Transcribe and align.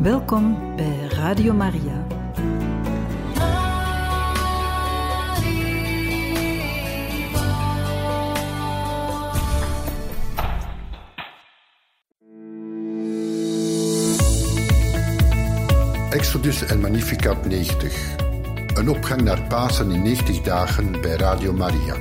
Welkom 0.00 0.76
bij 0.76 1.08
Radio 1.08 1.52
Maria. 1.52 2.06
Exodus 16.10 16.62
en 16.62 16.80
Magnificat 16.80 17.46
90. 17.46 18.16
Een 18.74 18.88
opgang 18.88 19.22
naar 19.22 19.42
Pasen 19.42 19.90
in 19.90 20.02
90 20.02 20.40
dagen 20.40 21.00
bij 21.00 21.16
Radio 21.16 21.52
Maria. 21.52 21.94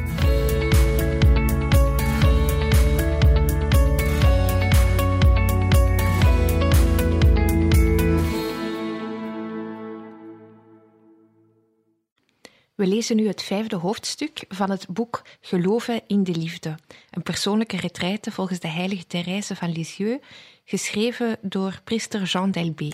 We 12.79 12.87
lezen 12.87 13.15
nu 13.15 13.27
het 13.27 13.41
vijfde 13.41 13.75
hoofdstuk 13.75 14.45
van 14.47 14.69
het 14.69 14.87
boek 14.87 15.21
Geloven 15.41 16.01
in 16.07 16.23
de 16.23 16.31
Liefde, 16.31 16.77
een 17.09 17.23
persoonlijke 17.23 17.77
retraite 17.77 18.31
volgens 18.31 18.59
de 18.59 18.67
heilige 18.67 19.07
Thérèse 19.07 19.55
van 19.55 19.71
Lisieux, 19.71 20.25
geschreven 20.63 21.37
door 21.41 21.81
priester 21.83 22.23
Jean 22.23 22.51
Delbé. 22.51 22.89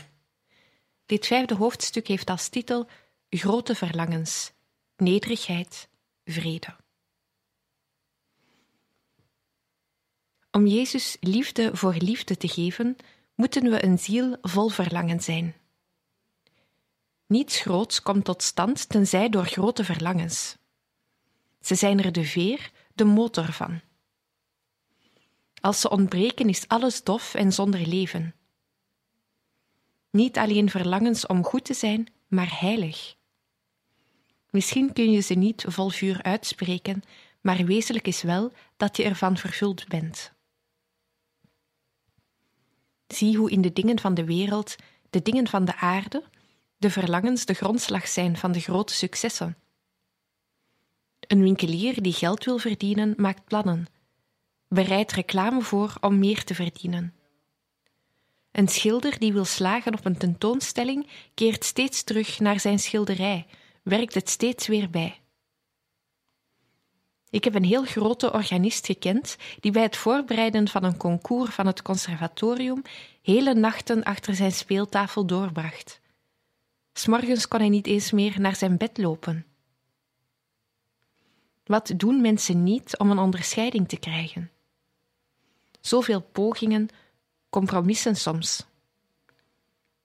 Dit 1.06 1.26
vijfde 1.26 1.56
hoofdstuk 1.56 2.08
heeft 2.08 2.30
als 2.30 2.50
titel 2.50 2.88
Grote 3.30 3.76
verlangens, 3.76 4.52
nederigheid, 4.98 5.90
vrede. 6.24 6.76
Om 10.52 10.68
Jezus 10.68 11.18
liefde 11.20 11.76
voor 11.76 11.94
liefde 11.94 12.38
te 12.38 12.48
geven, 12.48 12.96
moeten 13.36 13.70
we 13.72 13.84
een 13.84 14.00
ziel 14.00 14.38
vol 14.42 14.70
verlangen 14.70 15.20
zijn. 15.22 15.56
Niets 17.36 17.60
groots 17.60 18.02
komt 18.02 18.26
tot 18.26 18.44
stand 18.44 18.90
tenzij 18.90 19.30
door 19.30 19.46
grote 19.46 19.84
verlangens. 19.84 20.58
Ze 21.62 21.76
zijn 21.76 22.04
er 22.04 22.12
de 22.12 22.26
veer, 22.26 22.72
de 22.94 23.04
motor 23.04 23.52
van. 23.52 23.82
Als 25.62 25.82
ze 25.82 25.90
ontbreken, 25.90 26.50
is 26.50 26.68
alles 26.68 27.04
dof 27.04 27.34
en 27.34 27.54
zonder 27.54 27.88
leven. 27.88 28.36
Niet 30.10 30.38
alleen 30.38 30.70
verlangens 30.70 31.26
om 31.26 31.44
goed 31.44 31.66
te 31.66 31.74
zijn, 31.74 32.08
maar 32.28 32.60
heilig. 32.60 33.16
Misschien 34.50 34.94
kun 34.94 35.12
je 35.12 35.20
ze 35.20 35.34
niet 35.34 35.66
vol 35.68 35.90
vuur 35.90 36.24
uitspreken, 36.24 37.04
maar 37.42 37.66
wezenlijk 37.66 38.08
is 38.08 38.22
wel 38.22 38.52
dat 38.78 38.98
je 38.98 39.04
ervan 39.04 39.38
vervuld 39.38 39.88
bent. 39.88 40.34
Zie 43.08 43.38
hoe 43.38 43.52
in 43.52 43.62
de 43.62 43.74
dingen 43.74 44.00
van 44.00 44.14
de 44.14 44.26
wereld, 44.26 44.76
de 45.10 45.22
dingen 45.22 45.48
van 45.48 45.66
de 45.66 45.76
aarde, 45.76 46.24
de 46.86 46.92
verlangens 46.92 47.46
de 47.46 47.54
grondslag 47.54 48.08
zijn 48.08 48.38
van 48.38 48.52
de 48.52 48.60
grote 48.60 48.94
successen. 48.94 49.58
Een 51.20 51.42
winkelier 51.42 52.02
die 52.02 52.14
geld 52.14 52.46
wil 52.46 52.58
verdienen, 52.58 53.14
maakt 53.18 53.46
plannen, 53.46 53.88
bereidt 54.68 55.12
reclame 55.12 55.62
voor 55.62 55.98
om 56.02 56.20
meer 56.20 56.44
te 56.44 56.56
verdienen. 56.56 57.14
Een 58.52 58.68
schilder 58.68 59.20
die 59.20 59.34
wil 59.34 59.46
slagen 59.46 59.94
op 59.94 60.06
een 60.06 60.18
tentoonstelling 60.18 61.08
keert 61.34 61.64
steeds 61.64 62.04
terug 62.04 62.40
naar 62.40 62.60
zijn 62.60 62.80
schilderij, 62.80 63.46
werkt 63.84 64.14
het 64.14 64.30
steeds 64.30 64.68
weer 64.68 64.90
bij. 64.90 65.20
Ik 67.30 67.44
heb 67.44 67.56
een 67.56 67.64
heel 67.64 67.84
grote 67.84 68.34
organist 68.34 68.86
gekend 68.86 69.36
die 69.60 69.72
bij 69.72 69.84
het 69.84 69.98
voorbereiden 69.98 70.68
van 70.68 70.84
een 70.84 70.98
concours 70.98 71.54
van 71.54 71.68
het 71.68 71.82
conservatorium 71.82 72.82
hele 73.22 73.54
nachten 73.54 74.04
achter 74.04 74.36
zijn 74.36 74.52
speeltafel 74.52 75.26
doorbracht. 75.26 76.04
S'morgens 76.98 77.48
kon 77.48 77.60
hij 77.60 77.70
niet 77.70 77.88
eens 77.88 78.12
meer 78.12 78.40
naar 78.40 78.56
zijn 78.56 78.78
bed 78.78 78.98
lopen. 78.98 79.46
Wat 81.64 81.94
doen 81.98 82.22
mensen 82.22 82.64
niet 82.64 82.98
om 82.98 83.12
een 83.12 83.18
onderscheiding 83.18 83.88
te 83.90 83.98
krijgen? 83.98 84.52
Zoveel 85.82 86.22
pogingen, 86.22 86.88
compromissen 87.50 88.16
soms. 88.16 88.66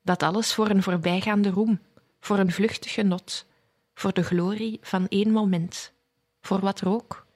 Dat 0.02 0.22
alles 0.22 0.54
voor 0.54 0.70
een 0.70 0.82
voorbijgaande 0.82 1.50
roem, 1.50 1.80
voor 2.20 2.38
een 2.38 2.52
vluchtig 2.52 2.92
genot, 2.92 3.46
voor 3.94 4.12
de 4.12 4.22
glorie 4.22 4.78
van 4.82 5.08
één 5.08 5.30
moment, 5.30 5.92
voor 6.40 6.60
wat 6.60 6.80
rook. 6.80 7.26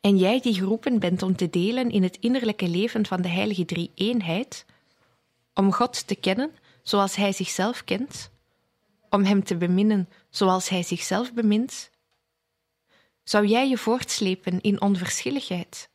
En 0.00 0.16
jij 0.16 0.40
die 0.40 0.54
geroepen 0.54 0.98
bent 0.98 1.22
om 1.22 1.36
te 1.36 1.50
delen 1.50 1.90
in 1.90 2.02
het 2.02 2.16
innerlijke 2.20 2.68
leven 2.68 3.06
van 3.06 3.22
de 3.22 3.28
heilige 3.28 3.64
drie-eenheid, 3.64 4.66
om 5.54 5.72
God 5.72 6.06
te 6.06 6.14
kennen 6.14 6.52
zoals 6.84 7.16
Hij 7.16 7.32
zichzelf 7.32 7.84
kent, 7.84 8.30
om 9.10 9.24
Hem 9.24 9.44
te 9.44 9.56
beminnen 9.56 10.08
zoals 10.28 10.68
Hij 10.68 10.82
zichzelf 10.82 11.32
bemint, 11.32 11.90
zou 13.22 13.46
jij 13.46 13.68
je 13.68 13.78
voortslepen 13.78 14.60
in 14.60 14.80
onverschilligheid? 14.80 15.90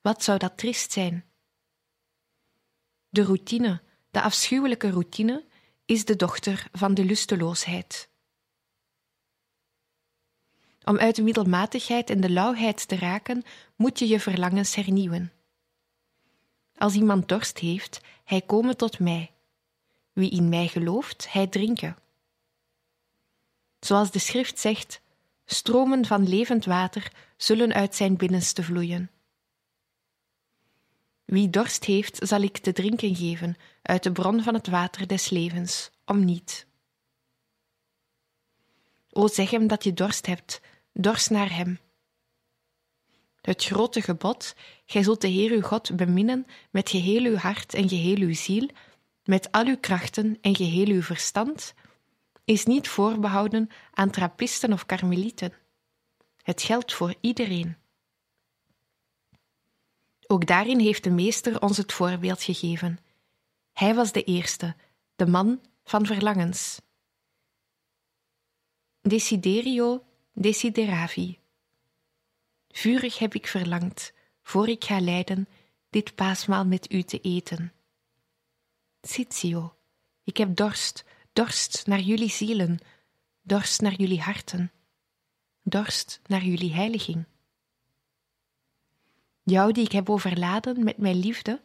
Wat 0.00 0.22
zou 0.22 0.38
dat 0.38 0.56
trist 0.56 0.92
zijn? 0.92 1.24
De 3.08 3.22
routine, 3.22 3.82
de 4.10 4.22
afschuwelijke 4.22 4.90
routine, 4.90 5.44
is 5.84 6.04
de 6.04 6.16
dochter 6.16 6.68
van 6.72 6.94
de 6.94 7.04
lusteloosheid. 7.04 8.10
Om 10.84 10.98
uit 10.98 11.16
de 11.16 11.22
middelmatigheid 11.22 12.10
en 12.10 12.20
de 12.20 12.30
lauwheid 12.30 12.88
te 12.88 12.96
raken, 12.96 13.42
moet 13.76 13.98
je 13.98 14.08
je 14.08 14.20
verlangens 14.20 14.74
hernieuwen. 14.74 15.32
Als 16.76 16.94
iemand 16.94 17.28
dorst 17.28 17.58
heeft, 17.58 18.00
hij 18.24 18.40
komen 18.40 18.76
tot 18.76 18.98
mij. 18.98 19.31
Wie 20.12 20.30
in 20.30 20.48
mij 20.48 20.68
gelooft, 20.68 21.32
hij 21.32 21.46
drinken. 21.46 21.96
Zoals 23.80 24.10
de 24.10 24.18
schrift 24.18 24.58
zegt, 24.58 25.00
stromen 25.44 26.06
van 26.06 26.28
levend 26.28 26.64
water 26.64 27.12
zullen 27.36 27.72
uit 27.72 27.94
zijn 27.94 28.16
binnenste 28.16 28.62
vloeien. 28.62 29.10
Wie 31.24 31.50
dorst 31.50 31.84
heeft, 31.84 32.18
zal 32.20 32.40
ik 32.40 32.58
te 32.58 32.72
drinken 32.72 33.16
geven 33.16 33.56
uit 33.82 34.02
de 34.02 34.12
bron 34.12 34.42
van 34.42 34.54
het 34.54 34.66
water 34.66 35.06
des 35.06 35.30
levens, 35.30 35.90
om 36.04 36.24
niet. 36.24 36.66
O 39.10 39.28
zeg 39.28 39.50
hem 39.50 39.66
dat 39.66 39.84
je 39.84 39.92
dorst 39.92 40.26
hebt, 40.26 40.60
dorst 40.92 41.30
naar 41.30 41.54
hem. 41.54 41.78
Het 43.40 43.64
grote 43.64 44.02
gebod, 44.02 44.54
gij 44.86 45.02
zult 45.02 45.20
de 45.20 45.28
Heer 45.28 45.50
uw 45.50 45.60
God 45.60 45.96
beminnen 45.96 46.46
met 46.70 46.90
geheel 46.90 47.24
uw 47.24 47.36
hart 47.36 47.74
en 47.74 47.88
geheel 47.88 48.16
uw 48.16 48.34
ziel, 48.34 48.68
met 49.24 49.52
al 49.52 49.66
uw 49.66 49.78
krachten 49.78 50.38
en 50.40 50.56
geheel 50.56 50.86
uw 50.86 51.02
verstand, 51.02 51.74
is 52.44 52.64
niet 52.64 52.88
voorbehouden 52.88 53.68
aan 53.90 54.10
trappisten 54.10 54.72
of 54.72 54.86
karmelieten. 54.86 55.52
Het 56.42 56.62
geldt 56.62 56.92
voor 56.92 57.14
iedereen. 57.20 57.76
Ook 60.26 60.46
daarin 60.46 60.78
heeft 60.78 61.04
de 61.04 61.10
Meester 61.10 61.60
ons 61.60 61.76
het 61.76 61.92
voorbeeld 61.92 62.42
gegeven. 62.42 62.98
Hij 63.72 63.94
was 63.94 64.12
de 64.12 64.24
eerste, 64.24 64.76
de 65.16 65.26
man 65.26 65.60
van 65.84 66.06
verlangens. 66.06 66.80
Desiderio 69.00 70.04
desideravi. 70.32 71.38
Vurig 72.68 73.18
heb 73.18 73.34
ik 73.34 73.46
verlangd, 73.46 74.12
voor 74.42 74.68
ik 74.68 74.84
ga 74.84 75.00
lijden, 75.00 75.48
dit 75.90 76.14
paasmaal 76.14 76.66
met 76.66 76.92
u 76.92 77.02
te 77.02 77.20
eten. 77.20 77.72
Sitio, 79.04 79.74
ik 80.24 80.36
heb 80.36 80.56
dorst, 80.56 81.04
dorst 81.32 81.86
naar 81.86 82.00
jullie 82.00 82.30
zielen, 82.30 82.78
dorst 83.40 83.80
naar 83.80 83.94
jullie 83.94 84.20
harten, 84.20 84.72
dorst 85.62 86.20
naar 86.26 86.44
jullie 86.44 86.72
heiliging. 86.72 87.24
Jou 89.42 89.72
die 89.72 89.84
ik 89.84 89.92
heb 89.92 90.10
overladen 90.10 90.84
met 90.84 90.98
mijn 90.98 91.16
liefde, 91.16 91.60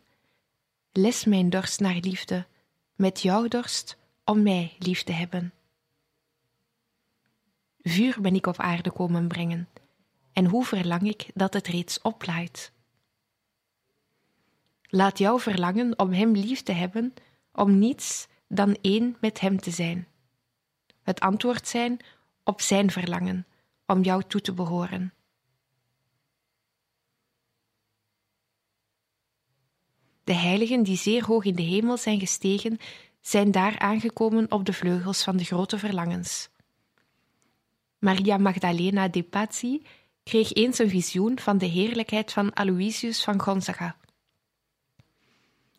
les 0.92 1.26
mijn 1.26 1.50
dorst 1.50 1.80
naar 1.80 1.96
liefde, 1.96 2.48
met 2.96 3.22
jouw 3.22 3.48
dorst 3.48 3.98
om 4.24 4.44
mij 4.44 4.76
lief 4.80 5.04
te 5.04 5.12
hebben. 5.12 5.54
Vuur 7.78 8.22
ben 8.22 8.36
ik 8.36 8.48
op 8.48 8.60
aarde 8.60 8.92
komen 8.92 9.28
brengen, 9.28 9.70
en 10.34 10.46
hoe 10.46 10.66
verlang 10.66 11.08
ik 11.08 11.30
dat 11.34 11.54
het 11.54 11.68
reeds 11.68 12.02
oplaait. 12.02 12.72
Laat 14.90 15.18
jouw 15.18 15.40
verlangen 15.40 16.00
om 16.00 16.14
Hem 16.14 16.32
lief 16.32 16.64
te 16.64 16.72
hebben, 16.72 17.14
om 17.58 17.80
niets 17.80 18.28
dan 18.48 18.78
één 18.82 19.18
met 19.20 19.40
Hem 19.40 19.60
te 19.60 19.72
zijn. 19.72 20.08
Het 21.04 21.20
antwoord 21.20 21.68
zijn 21.68 22.00
op 22.44 22.62
Zijn 22.62 22.92
verlangen, 22.92 23.48
om 23.86 24.02
jou 24.02 24.24
toe 24.28 24.42
te 24.42 24.54
behoren. 24.54 25.14
De 30.24 30.34
heiligen 30.34 30.84
die 30.84 30.98
zeer 30.98 31.26
hoog 31.26 31.44
in 31.44 31.56
de 31.56 31.62
hemel 31.62 31.98
zijn 31.98 32.20
gestegen, 32.20 32.78
zijn 33.22 33.52
daar 33.52 33.80
aangekomen 33.80 34.52
op 34.52 34.66
de 34.66 34.74
vleugels 34.74 35.24
van 35.24 35.38
de 35.38 35.44
grote 35.44 35.78
verlangens. 35.78 36.50
Maria 38.00 38.38
Magdalena 38.38 39.08
de 39.08 39.24
Pazzi 39.24 39.82
kreeg 40.24 40.54
eens 40.54 40.80
een 40.80 40.90
visioen 40.90 41.40
van 41.40 41.58
de 41.58 41.66
heerlijkheid 41.66 42.34
van 42.34 42.54
Aloysius 42.54 43.24
van 43.24 43.42
Gonzaga. 43.42 43.98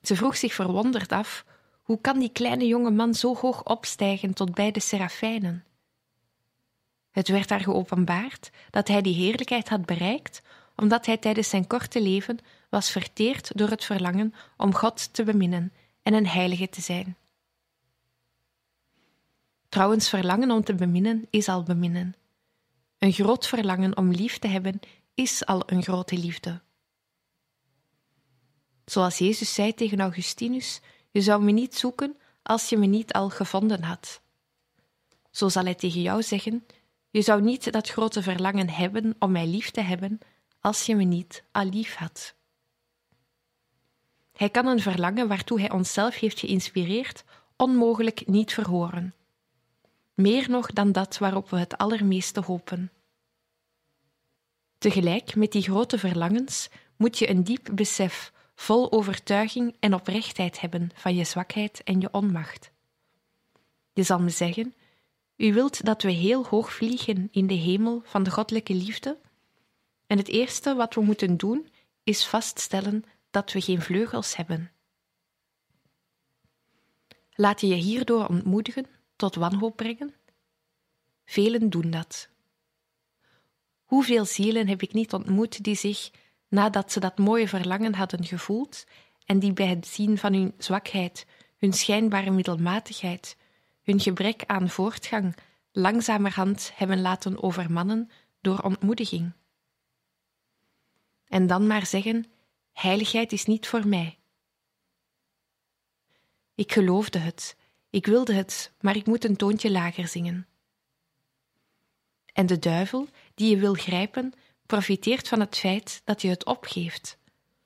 Ze 0.02 0.16
vroeg 0.16 0.36
zich 0.36 0.54
verwonderd 0.54 1.12
af: 1.12 1.44
hoe 1.88 2.00
kan 2.00 2.18
die 2.18 2.32
kleine 2.32 2.66
jonge 2.66 2.90
man 2.90 3.14
zo 3.14 3.34
hoog 3.36 3.64
opstijgen 3.64 4.34
tot 4.34 4.54
bij 4.54 4.70
de 4.70 4.80
serafijnen? 4.80 5.64
Het 7.10 7.28
werd 7.28 7.50
haar 7.50 7.60
geopenbaard 7.60 8.50
dat 8.70 8.88
hij 8.88 9.02
die 9.02 9.14
heerlijkheid 9.14 9.68
had 9.68 9.86
bereikt, 9.86 10.42
omdat 10.76 11.06
hij 11.06 11.16
tijdens 11.16 11.48
zijn 11.48 11.66
korte 11.66 12.02
leven 12.02 12.38
was 12.68 12.90
verteerd 12.90 13.50
door 13.58 13.68
het 13.68 13.84
verlangen 13.84 14.34
om 14.56 14.74
God 14.74 15.14
te 15.14 15.24
beminnen 15.24 15.72
en 16.02 16.14
een 16.14 16.26
heilige 16.26 16.68
te 16.68 16.80
zijn. 16.80 17.16
Trouwens, 19.68 20.08
verlangen 20.08 20.50
om 20.50 20.64
te 20.64 20.74
beminnen 20.74 21.26
is 21.30 21.48
al 21.48 21.62
beminnen. 21.62 22.14
Een 22.98 23.12
groot 23.12 23.46
verlangen 23.46 23.96
om 23.96 24.10
lief 24.10 24.38
te 24.38 24.48
hebben 24.48 24.80
is 25.14 25.46
al 25.46 25.62
een 25.66 25.82
grote 25.82 26.18
liefde. 26.18 26.60
Zoals 28.84 29.18
Jezus 29.18 29.54
zei 29.54 29.74
tegen 29.74 30.00
Augustinus: 30.00 30.80
Je 31.10 31.20
zou 31.20 31.42
me 31.42 31.50
niet 31.50 31.74
zoeken 31.74 32.16
als 32.42 32.68
je 32.68 32.76
me 32.76 32.86
niet 32.86 33.12
al 33.12 33.30
gevonden 33.30 33.82
had. 33.82 34.20
Zo 35.30 35.48
zal 35.48 35.64
hij 35.64 35.74
tegen 35.74 36.02
jou 36.02 36.22
zeggen: 36.22 36.66
Je 37.10 37.22
zou 37.22 37.42
niet 37.42 37.72
dat 37.72 37.88
grote 37.88 38.22
verlangen 38.22 38.68
hebben 38.68 39.16
om 39.18 39.32
mij 39.32 39.46
lief 39.46 39.70
te 39.70 39.80
hebben 39.80 40.18
als 40.60 40.86
je 40.86 40.96
me 40.96 41.04
niet 41.04 41.44
al 41.52 41.64
lief 41.64 41.94
had. 41.94 42.34
Hij 44.32 44.50
kan 44.50 44.66
een 44.66 44.80
verlangen 44.80 45.28
waartoe 45.28 45.60
hij 45.60 45.70
onszelf 45.70 46.14
heeft 46.14 46.38
geïnspireerd 46.38 47.24
onmogelijk 47.56 48.26
niet 48.26 48.52
verhoren. 48.52 49.14
Meer 50.14 50.50
nog 50.50 50.72
dan 50.72 50.92
dat 50.92 51.18
waarop 51.18 51.50
we 51.50 51.58
het 51.58 51.78
allermeeste 51.78 52.40
hopen. 52.40 52.92
Tegelijk 54.78 55.34
met 55.34 55.52
die 55.52 55.62
grote 55.62 55.98
verlangens 55.98 56.68
moet 56.96 57.18
je 57.18 57.30
een 57.30 57.44
diep 57.44 57.68
besef, 57.72 58.32
vol 58.60 58.92
overtuiging 58.92 59.76
en 59.80 59.94
oprechtheid 59.94 60.60
hebben 60.60 60.90
van 60.94 61.14
je 61.14 61.24
zwakheid 61.24 61.82
en 61.84 62.00
je 62.00 62.08
onmacht. 62.12 62.70
Je 63.92 64.02
zal 64.02 64.18
me 64.18 64.30
zeggen: 64.30 64.74
U 65.36 65.52
wilt 65.52 65.84
dat 65.84 66.02
we 66.02 66.10
heel 66.10 66.44
hoog 66.44 66.72
vliegen 66.72 67.28
in 67.30 67.46
de 67.46 67.54
hemel 67.54 68.02
van 68.04 68.22
de 68.22 68.30
goddelijke 68.30 68.74
liefde? 68.74 69.18
En 70.06 70.18
het 70.18 70.28
eerste 70.28 70.74
wat 70.74 70.94
we 70.94 71.00
moeten 71.00 71.36
doen 71.36 71.68
is 72.02 72.26
vaststellen 72.26 73.04
dat 73.30 73.52
we 73.52 73.60
geen 73.60 73.82
vleugels 73.82 74.36
hebben. 74.36 74.70
Laat 77.32 77.60
je 77.60 77.66
je 77.66 77.74
hierdoor 77.74 78.26
ontmoedigen 78.26 78.86
tot 79.16 79.34
wanhoop 79.34 79.76
brengen? 79.76 80.14
Velen 81.24 81.70
doen 81.70 81.90
dat. 81.90 82.28
Hoeveel 83.84 84.24
zielen 84.24 84.68
heb 84.68 84.82
ik 84.82 84.92
niet 84.92 85.12
ontmoet 85.12 85.64
die 85.64 85.74
zich, 85.76 86.10
nadat 86.48 86.92
ze 86.92 87.00
dat 87.00 87.18
mooie 87.18 87.48
verlangen 87.48 87.94
hadden 87.94 88.24
gevoeld, 88.24 88.84
en 89.24 89.38
die 89.38 89.52
bij 89.52 89.66
het 89.66 89.86
zien 89.86 90.18
van 90.18 90.32
hun 90.32 90.54
zwakheid, 90.58 91.26
hun 91.56 91.72
schijnbare 91.72 92.30
middelmatigheid, 92.30 93.36
hun 93.82 94.00
gebrek 94.00 94.42
aan 94.46 94.70
voortgang, 94.70 95.36
langzamerhand 95.72 96.70
hebben 96.74 97.00
laten 97.00 97.42
overmannen 97.42 98.10
door 98.40 98.58
ontmoediging. 98.58 99.32
En 101.26 101.46
dan 101.46 101.66
maar 101.66 101.86
zeggen: 101.86 102.26
heiligheid 102.72 103.32
is 103.32 103.44
niet 103.44 103.66
voor 103.66 103.86
mij. 103.86 104.18
Ik 106.54 106.72
geloofde 106.72 107.18
het, 107.18 107.56
ik 107.90 108.06
wilde 108.06 108.32
het, 108.32 108.72
maar 108.80 108.96
ik 108.96 109.06
moet 109.06 109.24
een 109.24 109.36
toontje 109.36 109.70
lager 109.70 110.08
zingen. 110.08 110.46
En 112.32 112.46
de 112.46 112.58
duivel, 112.58 113.08
die 113.34 113.50
je 113.50 113.56
wil 113.56 113.74
grijpen, 113.74 114.32
profiteert 114.68 115.28
van 115.28 115.40
het 115.40 115.56
feit 115.56 116.02
dat 116.04 116.22
je 116.22 116.28
het 116.28 116.44
opgeeft, 116.44 117.18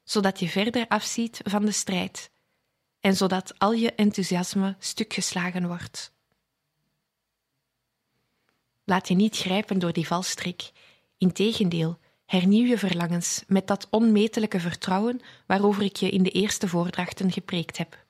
zodat 0.05 0.41
je 0.41 0.49
verder 0.49 0.89
afziet 0.89 1.41
van 1.45 1.65
de 1.65 1.73
strijd 1.73 2.31
en 3.01 3.17
zodat 3.17 3.59
al 3.59 3.73
je 3.73 3.93
enthousiasme 3.93 4.77
stukgeslagen 4.79 5.67
wordt. 5.67 6.13
Laat 8.85 9.09
je 9.09 9.15
niet 9.15 9.37
grijpen 9.37 9.79
door 9.79 9.93
die 9.93 10.07
valstrik. 10.07 10.71
Integendeel, 11.19 11.99
hernieuw 12.27 12.67
je 12.67 12.79
verlangens 12.79 13.43
met 13.47 13.67
dat 13.67 13.87
onmetelijke 13.91 14.61
vertrouwen 14.61 15.21
waarover 15.47 15.83
ik 15.83 15.97
je 15.97 16.11
in 16.11 16.23
de 16.23 16.31
eerste 16.31 16.69
voordrachten 16.69 17.33
gepreekt 17.33 17.79
heb. 17.79 18.05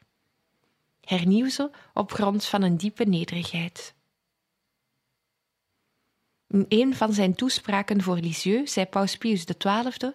Hernieuw 1.00 1.48
ze 1.48 1.70
op 1.94 2.12
grond 2.12 2.44
van 2.44 2.62
een 2.62 2.76
diepe 2.76 3.04
nederigheid. 3.04 3.94
In 6.52 6.66
een 6.68 6.94
van 6.94 7.12
zijn 7.12 7.34
toespraken 7.34 8.02
voor 8.02 8.16
Lisieux 8.16 8.72
zei 8.72 8.86
Paus 8.86 9.16
Pius 9.16 9.44
XII: 9.58 10.12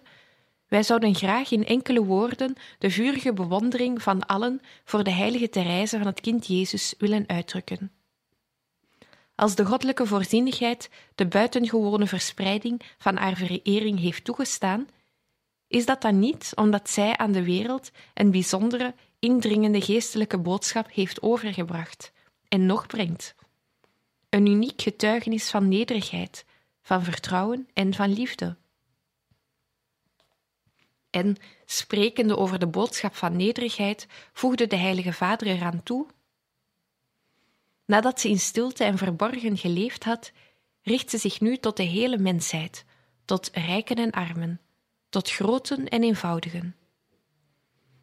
Wij 0.68 0.82
zouden 0.82 1.14
graag 1.14 1.50
in 1.50 1.66
enkele 1.66 2.04
woorden 2.04 2.54
de 2.78 2.90
vurige 2.90 3.32
bewondering 3.32 4.02
van 4.02 4.26
allen 4.26 4.60
voor 4.84 5.04
de 5.04 5.10
heilige 5.10 5.48
Therese 5.48 5.98
van 5.98 6.06
het 6.06 6.20
kind 6.20 6.46
Jezus 6.46 6.94
willen 6.98 7.24
uitdrukken. 7.26 7.92
Als 9.34 9.54
de 9.54 9.64
goddelijke 9.64 10.06
voorzienigheid 10.06 10.90
de 11.14 11.26
buitengewone 11.26 12.06
verspreiding 12.06 12.82
van 12.98 13.16
haar 13.16 13.36
verering 13.36 14.00
heeft 14.00 14.24
toegestaan, 14.24 14.88
is 15.68 15.86
dat 15.86 16.02
dan 16.02 16.18
niet 16.18 16.52
omdat 16.54 16.90
zij 16.90 17.16
aan 17.16 17.32
de 17.32 17.44
wereld 17.44 17.90
een 18.14 18.30
bijzondere, 18.30 18.94
indringende 19.18 19.80
geestelijke 19.80 20.38
boodschap 20.38 20.92
heeft 20.92 21.22
overgebracht 21.22 22.12
en 22.48 22.66
nog 22.66 22.86
brengt. 22.86 23.34
Een 24.28 24.46
uniek 24.46 24.82
getuigenis 24.82 25.50
van 25.50 25.68
nederigheid, 25.68 26.44
van 26.82 27.02
vertrouwen 27.02 27.68
en 27.72 27.94
van 27.94 28.12
liefde. 28.12 28.56
En, 31.10 31.36
sprekende 31.64 32.36
over 32.36 32.58
de 32.58 32.66
boodschap 32.66 33.14
van 33.14 33.36
nederigheid, 33.36 34.06
voegde 34.32 34.66
de 34.66 34.76
Heilige 34.76 35.12
Vader 35.12 35.46
eraan 35.46 35.82
toe: 35.82 36.06
Nadat 37.84 38.20
ze 38.20 38.28
in 38.28 38.38
stilte 38.38 38.84
en 38.84 38.98
verborgen 38.98 39.56
geleefd 39.56 40.04
had, 40.04 40.32
richt 40.82 41.10
ze 41.10 41.18
zich 41.18 41.40
nu 41.40 41.56
tot 41.56 41.76
de 41.76 41.82
hele 41.82 42.18
mensheid, 42.18 42.84
tot 43.24 43.50
rijken 43.52 43.96
en 43.96 44.10
armen, 44.10 44.60
tot 45.08 45.30
groten 45.30 45.88
en 45.88 46.02
eenvoudigen. 46.02 46.76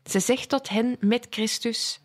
Ze 0.03 0.19
zegt 0.19 0.49
tot 0.49 0.69
hen 0.69 0.97
met 0.99 1.27
Christus: 1.29 1.99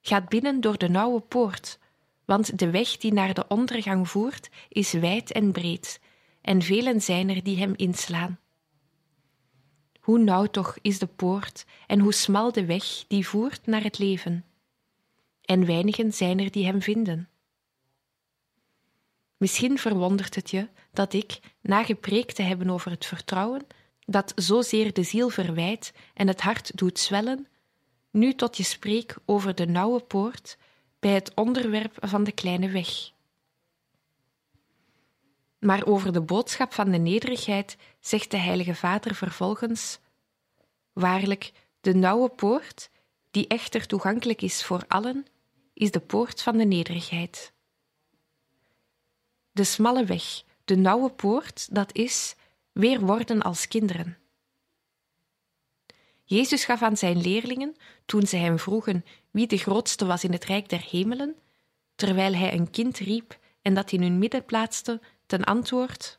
Gaat 0.00 0.28
binnen 0.28 0.60
door 0.60 0.78
de 0.78 0.88
nauwe 0.88 1.20
poort, 1.20 1.78
want 2.26 2.58
de 2.58 2.70
weg 2.70 2.96
die 2.96 3.12
naar 3.12 3.34
de 3.34 3.48
ondergang 3.48 4.08
voert 4.08 4.50
is 4.68 4.92
wijd 4.92 5.32
en 5.32 5.52
breed, 5.52 6.00
en 6.40 6.62
velen 6.62 7.00
zijn 7.00 7.28
er 7.28 7.42
die 7.42 7.58
hem 7.58 7.72
inslaan. 7.76 8.38
Hoe 10.00 10.18
nauw 10.18 10.46
toch 10.46 10.76
is 10.82 10.98
de 10.98 11.06
poort 11.06 11.64
en 11.86 12.00
hoe 12.00 12.12
smal 12.12 12.52
de 12.52 12.64
weg 12.64 13.04
die 13.08 13.28
voert 13.28 13.66
naar 13.66 13.82
het 13.82 13.98
leven. 13.98 14.44
En 15.42 15.66
weinigen 15.66 16.12
zijn 16.12 16.40
er 16.40 16.50
die 16.50 16.64
hem 16.64 16.82
vinden. 16.82 17.28
Misschien 19.36 19.78
verwondert 19.78 20.34
het 20.34 20.50
je 20.50 20.68
dat 20.92 21.12
ik, 21.12 21.40
na 21.60 21.84
gepreekt 21.84 22.34
te 22.34 22.42
hebben 22.42 22.70
over 22.70 22.90
het 22.90 23.06
vertrouwen, 23.06 23.66
dat 24.04 24.32
zozeer 24.34 24.92
de 24.92 25.02
ziel 25.02 25.28
verwijt 25.28 25.92
en 26.14 26.28
het 26.28 26.40
hart 26.40 26.76
doet 26.76 26.98
zwellen, 26.98 27.46
nu 28.10 28.34
tot 28.34 28.56
je 28.56 28.62
spreek 28.62 29.16
over 29.24 29.54
de 29.54 29.66
nauwe 29.66 30.00
poort 30.00 30.58
bij 31.06 31.14
het 31.14 31.34
onderwerp 31.34 31.96
van 32.00 32.24
de 32.24 32.32
kleine 32.32 32.70
weg. 32.70 33.10
Maar 35.58 35.86
over 35.86 36.12
de 36.12 36.20
boodschap 36.20 36.72
van 36.72 36.90
de 36.90 36.98
nederigheid 36.98 37.76
zegt 38.00 38.30
de 38.30 38.36
Heilige 38.36 38.74
Vader 38.74 39.14
vervolgens: 39.14 39.98
Waarlijk, 40.92 41.52
de 41.80 41.94
nauwe 41.94 42.28
poort, 42.28 42.90
die 43.30 43.46
echter 43.46 43.86
toegankelijk 43.86 44.42
is 44.42 44.64
voor 44.64 44.84
allen, 44.88 45.26
is 45.74 45.90
de 45.90 46.00
poort 46.00 46.42
van 46.42 46.56
de 46.56 46.64
nederigheid. 46.64 47.52
De 49.52 49.64
smalle 49.64 50.04
weg, 50.04 50.42
de 50.64 50.76
nauwe 50.76 51.10
poort, 51.10 51.74
dat 51.74 51.94
is 51.94 52.34
weer 52.72 53.00
worden 53.00 53.42
als 53.42 53.68
kinderen. 53.68 54.18
Jezus 56.28 56.64
gaf 56.64 56.82
aan 56.82 56.96
zijn 56.96 57.20
leerlingen, 57.20 57.76
toen 58.06 58.26
ze 58.26 58.36
hem 58.36 58.58
vroegen 58.58 59.04
wie 59.30 59.46
de 59.46 59.56
grootste 59.56 60.06
was 60.06 60.24
in 60.24 60.32
het 60.32 60.44
rijk 60.44 60.68
der 60.68 60.86
hemelen, 60.90 61.36
terwijl 61.94 62.34
hij 62.34 62.52
een 62.52 62.70
kind 62.70 62.98
riep 62.98 63.38
en 63.62 63.74
dat 63.74 63.92
in 63.92 64.02
hun 64.02 64.18
midden 64.18 64.44
plaatste, 64.44 65.00
ten 65.26 65.44
antwoord: 65.44 66.18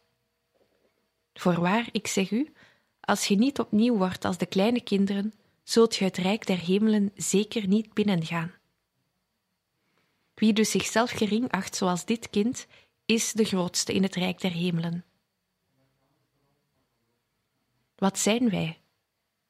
Voorwaar, 1.34 1.90
ik 1.92 2.08
zeg 2.08 2.32
u, 2.32 2.54
als 3.00 3.28
je 3.28 3.36
niet 3.36 3.60
opnieuw 3.60 3.98
wordt 3.98 4.26
als 4.26 4.38
de 4.38 4.46
kleine 4.46 4.82
kinderen, 4.82 5.34
zult 5.64 5.96
je 5.96 6.04
het 6.04 6.18
rijk 6.18 6.46
der 6.46 6.60
hemelen 6.60 7.12
zeker 7.16 7.68
niet 7.68 7.94
binnengaan. 7.94 8.54
Wie 10.34 10.54
dus 10.54 10.72
zichzelf 10.72 11.12
gering 11.12 11.52
acht 11.52 11.76
zoals 11.76 12.06
dit 12.06 12.30
kind, 12.30 12.68
is 13.06 13.34
de 13.34 13.44
grootste 13.44 13.94
in 13.94 14.04
het 14.04 14.16
rijk 14.16 14.42
der 14.42 14.52
hemelen. 14.52 15.06
Wat 17.96 18.20
zijn 18.20 18.50
wij? 18.50 18.80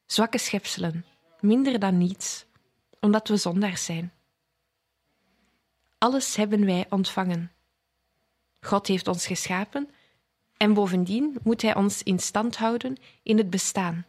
Zwakke 0.07 0.37
schepselen, 0.37 1.05
minder 1.39 1.79
dan 1.79 1.97
niets, 1.97 2.45
omdat 2.99 3.27
we 3.27 3.37
zondaars 3.37 3.85
zijn. 3.85 4.13
Alles 5.97 6.35
hebben 6.35 6.65
wij 6.65 6.85
ontvangen. 6.89 7.51
God 8.59 8.87
heeft 8.87 9.07
ons 9.07 9.27
geschapen 9.27 9.89
en 10.57 10.73
bovendien 10.73 11.37
moet 11.43 11.61
Hij 11.61 11.75
ons 11.75 12.03
in 12.03 12.19
stand 12.19 12.57
houden 12.57 12.97
in 13.23 13.37
het 13.37 13.49
bestaan. 13.49 14.05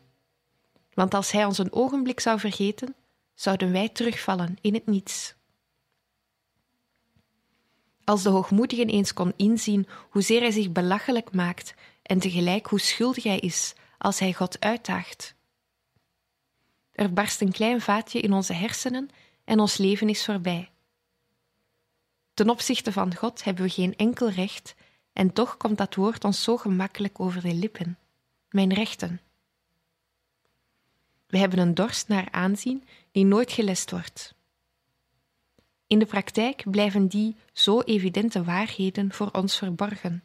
Want 0.95 1.15
als 1.15 1.31
Hij 1.31 1.45
ons 1.45 1.59
een 1.59 1.73
ogenblik 1.73 2.21
zou 2.21 2.39
vergeten, 2.39 2.95
zouden 3.35 3.73
wij 3.73 3.89
terugvallen 3.89 4.57
in 4.61 4.75
het 4.75 4.87
niets. 4.87 5.35
Als 8.05 8.23
de 8.23 8.29
hoogmoedige 8.29 8.85
eens 8.85 9.13
kon 9.13 9.33
inzien 9.37 9.89
hoezeer 10.11 10.41
hij 10.41 10.51
zich 10.51 10.73
belachelijk 10.73 11.33
maakt 11.33 11.75
en 12.03 12.19
tegelijk 12.19 12.67
hoe 12.67 12.81
schuldig 12.81 13.25
hij 13.25 13.39
is 13.39 13.75
als 13.99 14.19
hij 14.19 14.33
God 14.33 14.61
uitdaagt. 14.61 15.37
Er 16.99 17.13
barst 17.13 17.41
een 17.41 17.53
klein 17.53 17.81
vaatje 17.81 18.21
in 18.21 18.33
onze 18.33 18.53
hersenen 18.53 19.11
en 19.45 19.61
ons 19.61 19.77
leven 19.77 20.09
is 20.09 20.25
voorbij. 20.25 20.71
Ten 22.35 22.51
opzichte 22.51 22.93
van 22.93 23.15
God 23.15 23.45
hebben 23.45 23.65
we 23.65 23.71
geen 23.71 23.97
enkel 23.97 24.31
recht 24.31 24.75
en 25.13 25.33
toch 25.33 25.57
komt 25.57 25.79
dat 25.79 25.95
woord 25.95 26.25
ons 26.25 26.43
zo 26.43 26.57
gemakkelijk 26.57 27.21
over 27.21 27.43
de 27.43 27.55
lippen. 27.55 27.99
Mijn 28.51 28.73
rechten. 28.73 29.21
We 31.27 31.39
hebben 31.39 31.59
een 31.59 31.75
dorst 31.75 32.09
naar 32.09 32.29
aanzien 32.31 32.85
die 33.11 33.25
nooit 33.25 33.53
gelest 33.53 33.91
wordt. 33.91 34.35
In 35.87 35.99
de 35.99 36.07
praktijk 36.07 36.71
blijven 36.71 37.09
die 37.09 37.37
zo 37.53 37.81
evidente 37.81 38.45
waarheden 38.45 39.13
voor 39.13 39.31
ons 39.31 39.59
verborgen. 39.59 40.25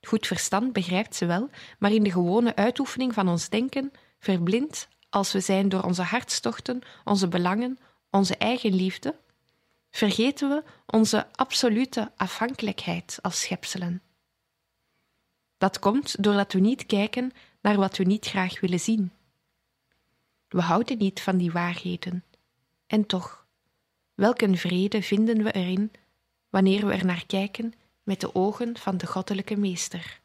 Goed 0.00 0.26
verstand 0.26 0.72
begrijpt 0.72 1.16
ze 1.16 1.26
wel, 1.26 1.50
maar 1.78 1.92
in 1.92 2.02
de 2.02 2.12
gewone 2.12 2.56
uitoefening 2.56 3.14
van 3.14 3.28
ons 3.28 3.48
denken 3.48 3.92
verblind 4.18 4.88
als 5.08 5.32
we 5.32 5.40
zijn 5.40 5.68
door 5.68 5.82
onze 5.82 6.02
hartstochten, 6.02 6.80
onze 7.04 7.28
belangen, 7.28 7.78
onze 8.10 8.36
eigen 8.36 8.74
liefde, 8.74 9.14
vergeten 9.90 10.48
we 10.48 10.62
onze 10.86 11.26
absolute 11.32 12.12
afhankelijkheid 12.16 13.18
als 13.22 13.40
schepselen. 13.40 14.02
Dat 15.58 15.78
komt 15.78 16.22
doordat 16.22 16.52
we 16.52 16.58
niet 16.58 16.86
kijken 16.86 17.32
naar 17.60 17.76
wat 17.76 17.96
we 17.96 18.04
niet 18.04 18.26
graag 18.26 18.60
willen 18.60 18.80
zien. 18.80 19.12
We 20.48 20.60
houden 20.60 20.98
niet 20.98 21.20
van 21.20 21.36
die 21.36 21.52
waarheden. 21.52 22.24
En 22.86 23.06
toch, 23.06 23.46
welk 24.14 24.40
een 24.40 24.58
vrede 24.58 25.02
vinden 25.02 25.42
we 25.42 25.52
erin 25.52 25.92
wanneer 26.48 26.86
we 26.86 26.92
er 26.92 27.04
naar 27.04 27.26
kijken 27.26 27.72
met 28.02 28.20
de 28.20 28.34
ogen 28.34 28.78
van 28.78 28.96
de 28.96 29.06
goddelijke 29.06 29.56
Meester. 29.56 30.20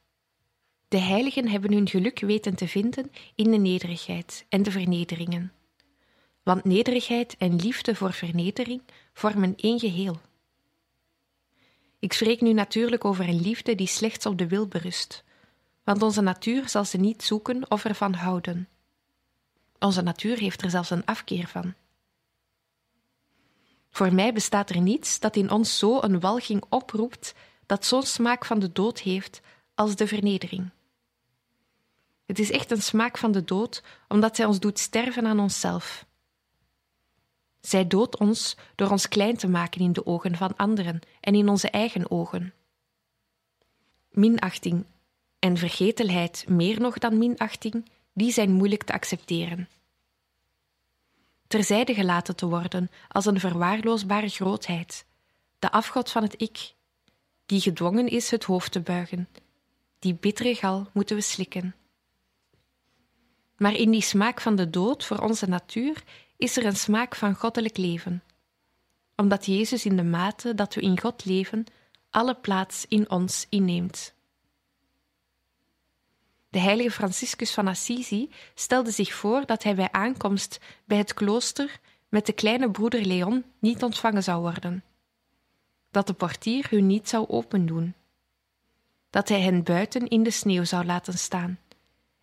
De 0.93 0.99
heiligen 0.99 1.47
hebben 1.47 1.73
hun 1.73 1.89
geluk 1.89 2.19
weten 2.19 2.55
te 2.55 2.67
vinden 2.67 3.11
in 3.35 3.51
de 3.51 3.57
nederigheid 3.57 4.45
en 4.49 4.63
de 4.63 4.71
vernederingen. 4.71 5.53
Want 6.43 6.63
nederigheid 6.63 7.35
en 7.37 7.55
liefde 7.55 7.95
voor 7.95 8.13
vernedering 8.13 8.81
vormen 9.13 9.55
één 9.55 9.79
geheel. 9.79 10.19
Ik 11.99 12.13
spreek 12.13 12.41
nu 12.41 12.53
natuurlijk 12.53 13.05
over 13.05 13.27
een 13.27 13.41
liefde 13.41 13.75
die 13.75 13.87
slechts 13.87 14.25
op 14.25 14.37
de 14.37 14.47
wil 14.47 14.67
berust, 14.67 15.23
want 15.83 16.01
onze 16.01 16.21
natuur 16.21 16.69
zal 16.69 16.85
ze 16.85 16.97
niet 16.97 17.23
zoeken 17.23 17.71
of 17.71 17.85
ervan 17.85 18.13
houden. 18.13 18.67
Onze 19.79 20.01
natuur 20.01 20.37
heeft 20.37 20.61
er 20.61 20.69
zelfs 20.69 20.89
een 20.89 21.05
afkeer 21.05 21.47
van. 21.47 21.73
Voor 23.89 24.13
mij 24.13 24.33
bestaat 24.33 24.69
er 24.69 24.81
niets 24.81 25.19
dat 25.19 25.35
in 25.35 25.51
ons 25.51 25.77
zo 25.77 26.01
een 26.01 26.19
walging 26.19 26.63
oproept, 26.69 27.35
dat 27.65 27.85
zo'n 27.85 28.03
smaak 28.03 28.45
van 28.45 28.59
de 28.59 28.71
dood 28.71 28.99
heeft 28.99 29.41
als 29.75 29.95
de 29.95 30.07
vernedering. 30.07 30.71
Het 32.25 32.39
is 32.39 32.51
echt 32.51 32.71
een 32.71 32.81
smaak 32.81 33.17
van 33.17 33.31
de 33.31 33.43
dood, 33.43 33.83
omdat 34.07 34.35
zij 34.35 34.45
ons 34.45 34.59
doet 34.59 34.79
sterven 34.79 35.27
aan 35.27 35.39
onszelf. 35.39 36.05
Zij 37.61 37.87
doodt 37.87 38.17
ons 38.17 38.57
door 38.75 38.89
ons 38.89 39.07
klein 39.07 39.37
te 39.37 39.47
maken 39.47 39.81
in 39.81 39.93
de 39.93 40.05
ogen 40.05 40.35
van 40.35 40.55
anderen 40.55 40.99
en 41.19 41.35
in 41.35 41.49
onze 41.49 41.69
eigen 41.69 42.11
ogen. 42.11 42.53
Minachting 44.09 44.85
en 45.39 45.57
vergetelheid, 45.57 46.45
meer 46.47 46.79
nog 46.79 46.97
dan 46.97 47.17
minachting, 47.17 47.89
die 48.13 48.31
zijn 48.31 48.51
moeilijk 48.51 48.83
te 48.83 48.93
accepteren. 48.93 49.69
Terzijde 51.47 51.93
gelaten 51.93 52.35
te 52.35 52.47
worden 52.47 52.89
als 53.07 53.25
een 53.25 53.39
verwaarloosbare 53.39 54.29
grootheid, 54.29 55.05
de 55.59 55.71
afgod 55.71 56.11
van 56.11 56.23
het 56.23 56.41
ik, 56.41 56.73
die 57.45 57.61
gedwongen 57.61 58.07
is 58.07 58.31
het 58.31 58.43
hoofd 58.43 58.71
te 58.71 58.81
buigen, 58.81 59.29
die 59.99 60.13
bittere 60.13 60.55
gal 60.55 60.87
moeten 60.93 61.15
we 61.15 61.21
slikken. 61.21 61.75
Maar 63.57 63.73
in 63.75 63.91
die 63.91 64.01
smaak 64.01 64.41
van 64.41 64.55
de 64.55 64.69
dood 64.69 65.05
voor 65.05 65.19
onze 65.19 65.47
natuur 65.47 66.03
is 66.37 66.57
er 66.57 66.65
een 66.65 66.75
smaak 66.75 67.15
van 67.15 67.35
goddelijk 67.35 67.77
leven, 67.77 68.23
omdat 69.15 69.45
Jezus 69.45 69.85
in 69.85 69.95
de 69.95 70.03
mate 70.03 70.55
dat 70.55 70.73
we 70.73 70.81
in 70.81 70.99
God 70.99 71.25
leven 71.25 71.65
alle 72.09 72.35
plaats 72.35 72.85
in 72.87 73.09
ons 73.09 73.45
inneemt. 73.49 74.13
De 76.49 76.59
heilige 76.59 76.91
Franciscus 76.91 77.53
van 77.53 77.67
Assisi 77.67 78.31
stelde 78.53 78.91
zich 78.91 79.13
voor 79.13 79.45
dat 79.45 79.63
hij 79.63 79.75
bij 79.75 79.91
aankomst 79.91 80.59
bij 80.85 80.97
het 80.97 81.13
klooster 81.13 81.79
met 82.09 82.25
de 82.25 82.33
kleine 82.33 82.71
broeder 82.71 83.05
Leon 83.05 83.45
niet 83.59 83.83
ontvangen 83.83 84.23
zou 84.23 84.41
worden. 84.41 84.83
Dat 85.91 86.07
de 86.07 86.13
portier 86.13 86.67
hun 86.69 86.87
niet 86.87 87.09
zou 87.09 87.27
opendoen. 87.27 87.93
Dat 89.09 89.29
hij 89.29 89.41
hen 89.41 89.63
buiten 89.63 90.07
in 90.07 90.23
de 90.23 90.31
sneeuw 90.31 90.63
zou 90.63 90.85
laten 90.85 91.17
staan. 91.17 91.59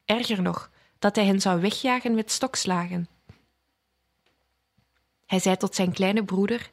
Erger 0.05 0.43
nog, 0.43 0.71
dat 1.01 1.17
hij 1.17 1.25
hen 1.25 1.41
zou 1.41 1.61
wegjagen 1.61 2.15
met 2.15 2.31
stokslagen. 2.31 3.09
Hij 5.27 5.39
zei 5.39 5.57
tot 5.57 5.75
zijn 5.75 5.93
kleine 5.93 6.25
broeder: 6.25 6.71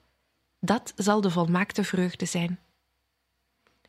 Dat 0.59 0.93
zal 0.95 1.21
de 1.21 1.29
volmaakte 1.29 1.83
vreugde 1.83 2.25
zijn. 2.25 2.59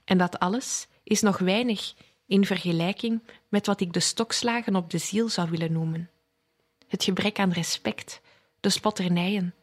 En 0.04 0.18
dat 0.18 0.38
alles 0.38 0.86
is 1.02 1.20
nog 1.20 1.38
weinig 1.38 1.94
in 2.26 2.46
vergelijking 2.46 3.22
met 3.48 3.66
wat 3.66 3.80
ik 3.80 3.92
de 3.92 4.00
stokslagen 4.00 4.76
op 4.76 4.90
de 4.90 4.98
ziel 4.98 5.28
zou 5.28 5.50
willen 5.50 5.72
noemen. 5.72 6.10
Het 6.86 7.04
gebrek 7.04 7.38
aan 7.38 7.52
respect, 7.52 8.20
de 8.60 8.70
spotternijen, 8.70 9.54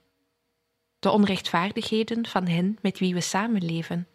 de 1.00 1.10
onrechtvaardigheden 1.10 2.28
van 2.28 2.48
hen 2.48 2.78
met 2.82 3.00
wie 3.00 3.14
we 3.14 3.22
samenleven, 3.22 4.08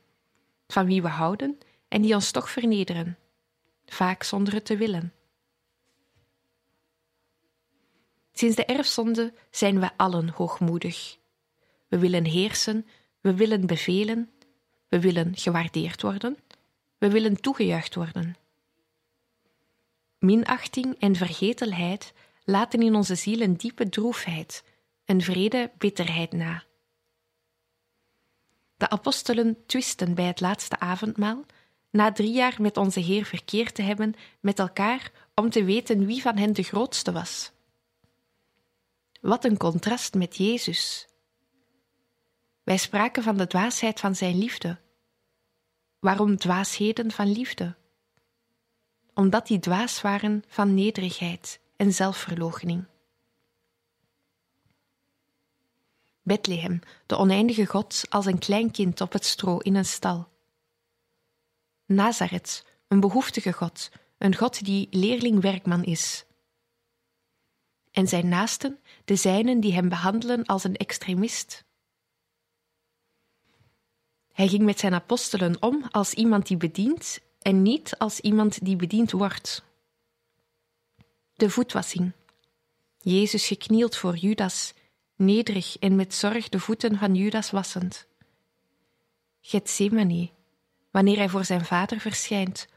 van 0.67 0.87
wie 0.87 1.03
we 1.03 1.09
houden 1.09 1.59
en 1.89 2.03
die 2.03 2.15
ons 2.15 2.31
toch 2.31 2.51
vernederen, 2.51 3.19
vaak 3.87 4.23
zonder 4.23 4.55
het 4.55 4.65
te 4.65 4.77
willen. 4.77 5.13
Sinds 8.41 8.57
de 8.57 8.65
erfzonde 8.65 9.33
zijn 9.51 9.81
we 9.81 9.91
allen 9.97 10.29
hoogmoedig. 10.29 11.17
We 11.89 11.99
willen 11.99 12.25
heersen, 12.25 12.87
we 13.21 13.35
willen 13.35 13.67
bevelen, 13.67 14.31
we 14.89 15.01
willen 15.01 15.37
gewaardeerd 15.37 16.03
worden, 16.03 16.39
we 16.99 17.11
willen 17.11 17.41
toegejuicht 17.41 17.95
worden. 17.95 18.37
Minachting 20.19 20.97
en 20.99 21.15
vergetelheid 21.15 22.13
laten 22.45 22.83
in 22.83 22.95
onze 22.95 23.15
ziel 23.15 23.41
een 23.41 23.57
diepe 23.57 23.89
droefheid, 23.89 24.65
een 25.05 25.23
vrede 25.23 25.71
bitterheid 25.79 26.33
na. 26.33 26.63
De 28.77 28.89
apostelen 28.89 29.57
twisten 29.67 30.15
bij 30.15 30.27
het 30.27 30.41
laatste 30.41 30.79
avondmaal, 30.79 31.45
na 31.91 32.13
drie 32.13 32.33
jaar 32.33 32.57
met 32.59 32.77
onze 32.77 33.01
Heer 33.01 33.25
verkeerd 33.25 33.75
te 33.75 33.83
hebben, 33.83 34.15
met 34.41 34.59
elkaar 34.59 35.11
om 35.35 35.51
te 35.51 35.65
weten 35.65 36.07
wie 36.07 36.23
van 36.23 36.37
hen 36.37 36.53
de 36.53 36.63
grootste 36.63 37.13
was. 37.13 37.53
Wat 39.21 39.45
een 39.45 39.57
contrast 39.57 40.15
met 40.15 40.37
Jezus. 40.37 41.09
Wij 42.63 42.77
spraken 42.77 43.23
van 43.23 43.37
de 43.37 43.47
dwaasheid 43.47 44.01
van 44.01 44.17
zijn 44.17 44.39
liefde. 44.39 44.79
Waarom 45.99 46.37
dwaasheden 46.37 47.11
van 47.11 47.33
liefde? 47.33 47.77
Omdat 49.15 49.47
die 49.47 49.59
dwaas 49.59 50.01
waren 50.01 50.45
van 50.49 50.75
nederigheid 50.75 51.61
en 51.77 51.93
zelfverloochening. 51.93 52.85
Bethlehem, 56.23 56.81
de 57.07 57.17
oneindige 57.17 57.67
God, 57.67 58.03
als 58.09 58.27
een 58.27 58.39
klein 58.39 58.71
kind 58.71 59.01
op 59.01 59.13
het 59.13 59.25
stro 59.25 59.59
in 59.59 59.75
een 59.75 59.85
stal. 59.85 60.29
Nazareth, 61.85 62.65
een 62.89 63.01
behoeftige 63.01 63.53
God, 63.53 63.91
een 64.19 64.37
God 64.37 64.65
die 64.65 64.89
leerling-werkman 64.91 65.85
is. 65.85 66.25
En 67.91 68.09
zijn 68.09 68.29
naasten, 68.29 68.79
de 69.11 69.17
zijnen 69.17 69.61
die 69.61 69.73
hem 69.73 69.89
behandelen 69.89 70.47
als 70.47 70.65
een 70.65 70.77
extremist. 70.77 71.65
Hij 74.33 74.49
ging 74.49 74.63
met 74.63 74.79
zijn 74.79 74.95
apostelen 74.95 75.63
om 75.63 75.85
als 75.91 76.15
iemand 76.15 76.47
die 76.47 76.57
bedient 76.57 77.21
en 77.39 77.63
niet 77.63 77.99
als 77.99 78.21
iemand 78.21 78.65
die 78.65 78.77
bediend 78.77 79.11
wordt. 79.11 79.63
De 81.35 81.51
voetwassing. 81.51 82.13
Jezus 82.99 83.47
geknield 83.47 83.97
voor 83.97 84.17
Judas, 84.17 84.75
nederig 85.17 85.79
en 85.79 85.97
met 85.97 86.15
zorg 86.15 86.49
de 86.49 86.61
voeten 86.61 86.99
van 86.99 87.15
Judas 87.15 87.51
wassend. 87.51 88.07
Gethsemane, 89.41 90.31
wanneer 90.91 91.17
hij 91.17 91.29
voor 91.29 91.45
zijn 91.45 91.65
vader 91.65 92.01
verschijnt, 92.01 92.69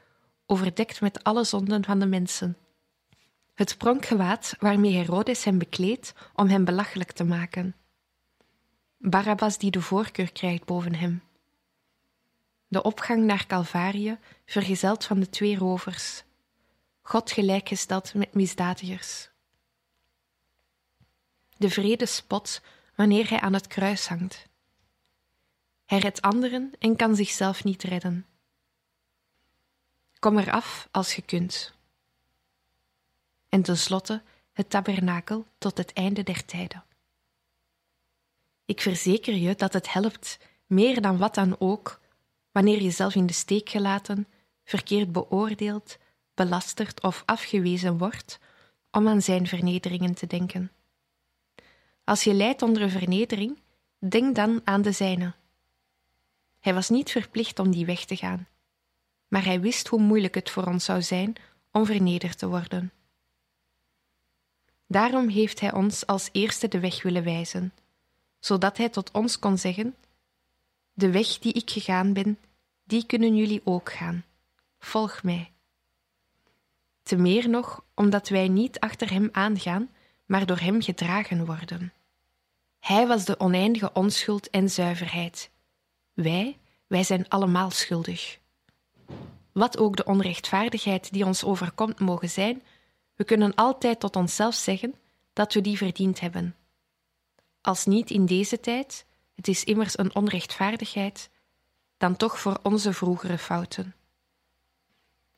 overdekt 0.46 1.02
met 1.02 1.24
alle 1.24 1.44
zonden 1.44 1.84
van 1.84 2.00
de 2.00 2.06
mensen. 2.06 2.58
Het 3.54 3.78
pronkgewaad 3.78 4.56
waarmee 4.60 4.94
Herodes 4.94 5.44
hem 5.44 5.58
bekleedt 5.58 6.14
om 6.34 6.48
hem 6.48 6.66
belachelijk 6.66 7.12
te 7.12 7.24
maken. 7.24 7.76
Barabbas 8.98 9.58
die 9.58 9.72
de 9.72 9.82
voorkeur 9.82 10.32
krijgt 10.32 10.66
boven 10.66 10.96
hem. 10.96 11.24
De 12.68 12.84
opgang 12.84 13.24
naar 13.24 13.46
Calvarië, 13.48 14.18
vergezeld 14.46 15.06
van 15.06 15.20
de 15.20 15.30
twee 15.30 15.58
rovers. 15.58 16.24
God 17.02 17.32
gelijkgesteld 17.32 18.14
met 18.14 18.34
misdadigers. 18.34 19.32
de 21.58 21.70
vrede 21.70 22.06
spot 22.06 22.62
wanneer 22.96 23.30
hij 23.30 23.40
aan 23.40 23.54
het 23.54 23.68
kruis 23.68 24.08
hangt. 24.08 24.48
Hij 25.86 26.00
redt 26.00 26.22
anderen 26.22 26.72
en 26.80 26.96
kan 26.96 27.16
zichzelf 27.16 27.64
niet 27.64 27.84
redden. 27.84 28.26
Kom 30.20 30.38
eraf 30.38 30.88
als 30.92 31.16
je 31.16 31.22
kunt. 31.22 31.73
En 33.54 33.62
tenslotte 33.62 34.22
het 34.52 34.70
tabernakel 34.70 35.46
tot 35.58 35.78
het 35.78 35.94
einde 35.94 36.24
der 36.24 36.46
tijden. 36.46 36.84
Ik 38.66 38.82
verzeker 38.82 39.36
je 39.36 39.56
dat 39.56 39.74
het 39.74 39.94
helpt, 39.94 40.40
meer 40.66 41.02
dan 41.02 41.18
wat 41.18 41.36
dan 41.36 41.56
ook, 41.60 42.00
wanneer 42.52 42.82
je 42.82 42.92
zelf 42.92 43.16
in 43.16 43.26
de 43.26 43.34
steek 43.34 43.70
gelaten, 43.70 44.28
verkeerd 44.64 45.12
beoordeeld, 45.12 45.98
belasterd 46.34 47.02
of 47.02 47.24
afgewezen 47.26 47.98
wordt, 47.98 48.40
om 48.92 49.08
aan 49.08 49.22
zijn 49.22 49.48
vernederingen 49.48 50.14
te 50.14 50.28
denken. 50.28 50.72
Als 52.04 52.24
je 52.24 52.34
lijdt 52.34 52.62
onder 52.62 52.82
een 52.82 52.90
vernedering, 52.90 53.60
denk 53.98 54.36
dan 54.36 54.62
aan 54.64 54.82
de 54.82 54.92
zijne. 54.92 55.34
Hij 56.60 56.74
was 56.74 56.90
niet 56.90 57.12
verplicht 57.12 57.60
om 57.60 57.72
die 57.72 57.86
weg 57.86 58.06
te 58.06 58.16
gaan, 58.16 58.48
maar 59.28 59.44
hij 59.44 59.62
wist 59.62 59.88
hoe 59.88 60.02
moeilijk 60.02 60.36
het 60.36 60.50
voor 60.50 60.66
ons 60.66 60.86
zou 60.86 61.02
zijn 61.02 61.36
om 61.72 61.86
vernederd 61.86 62.38
te 62.38 62.48
worden. 62.48 62.92
Daarom 64.94 65.28
heeft 65.28 65.60
hij 65.60 65.74
ons 65.74 66.06
als 66.06 66.30
eerste 66.32 66.68
de 66.68 66.80
weg 66.80 67.04
willen 67.04 67.24
wijzen, 67.24 67.74
zodat 68.40 68.78
hij 68.78 68.90
tot 68.90 69.12
ons 69.12 69.40
kon 69.40 69.58
zeggen: 69.58 69.96
De 70.94 71.12
weg 71.12 71.40
die 71.40 71.54
ik 71.54 71.70
gegaan 71.70 72.14
ben, 72.14 72.38
die 72.84 73.06
kunnen 73.06 73.36
jullie 73.36 73.62
ook 73.64 73.92
gaan. 73.92 74.24
Volg 74.80 75.24
mij. 75.24 75.52
Te 77.04 77.16
meer 77.16 77.50
nog 77.50 77.84
omdat 77.94 78.30
wij 78.30 78.48
niet 78.48 78.80
achter 78.80 79.12
hem 79.12 79.30
aangaan, 79.32 79.90
maar 80.26 80.46
door 80.46 80.60
hem 80.60 80.82
gedragen 80.82 81.46
worden. 81.46 81.94
Hij 82.80 83.08
was 83.08 83.26
de 83.26 83.40
oneindige 83.40 83.94
onschuld 83.94 84.50
en 84.50 84.70
zuiverheid. 84.70 85.50
Wij, 86.14 86.58
wij 86.88 87.04
zijn 87.04 87.30
allemaal 87.30 87.72
schuldig. 87.72 88.38
Wat 89.52 89.78
ook 89.78 89.96
de 89.96 90.06
onrechtvaardigheid 90.06 91.14
die 91.14 91.26
ons 91.26 91.44
overkomt 91.44 92.00
mogen 92.00 92.30
zijn, 92.30 92.62
we 93.24 93.30
kunnen 93.30 93.56
altijd 93.56 94.00
tot 94.00 94.15
onszelf 94.15 94.56
zeggen 94.56 94.96
dat 95.34 95.53
we 95.53 95.62
die 95.62 95.77
verdiend 95.77 96.20
hebben. 96.20 96.56
Als 97.62 97.86
niet 97.86 98.10
in 98.12 98.25
deze 98.25 98.60
tijd, 98.60 99.06
het 99.36 99.48
is 99.48 99.63
immers 99.63 99.98
een 99.98 100.15
onrechtvaardigheid, 100.15 101.30
dan 101.98 102.15
toch 102.15 102.39
voor 102.39 102.60
onze 102.63 102.94
vroegere 102.94 103.38
fouten. 103.38 103.96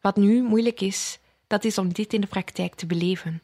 Wat 0.02 0.16
nu 0.16 0.44
moeilijk 0.44 0.82
is, 0.82 1.20
dat 1.48 1.64
is 1.64 1.78
om 1.78 1.94
dit 1.94 2.14
in 2.14 2.22
de 2.22 2.28
praktijk 2.28 2.76
te 2.76 2.86
beleven. 2.86 3.42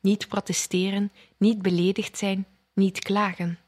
Niet 0.00 0.28
protesteren, 0.28 1.12
niet 1.36 1.62
beledigd 1.62 2.18
zijn, 2.18 2.46
niet 2.72 2.98
klagen. 2.98 3.58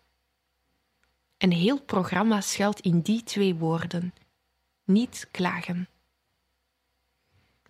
Een 1.39 1.53
heel 1.53 1.81
programma 1.81 2.41
schuilt 2.41 2.81
in 2.81 3.01
die 3.01 3.23
twee 3.23 3.55
woorden: 3.55 4.15
niet 4.85 5.29
klagen. 5.31 5.89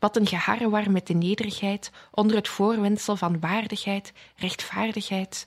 Wat 0.06 0.16
een 0.16 0.26
geharrewar 0.26 0.90
met 0.90 1.06
de 1.06 1.14
nederigheid 1.14 1.90
onder 2.10 2.36
het 2.36 2.48
voorwendsel 2.48 3.16
van 3.16 3.40
waardigheid, 3.40 4.12
rechtvaardigheid. 4.36 5.46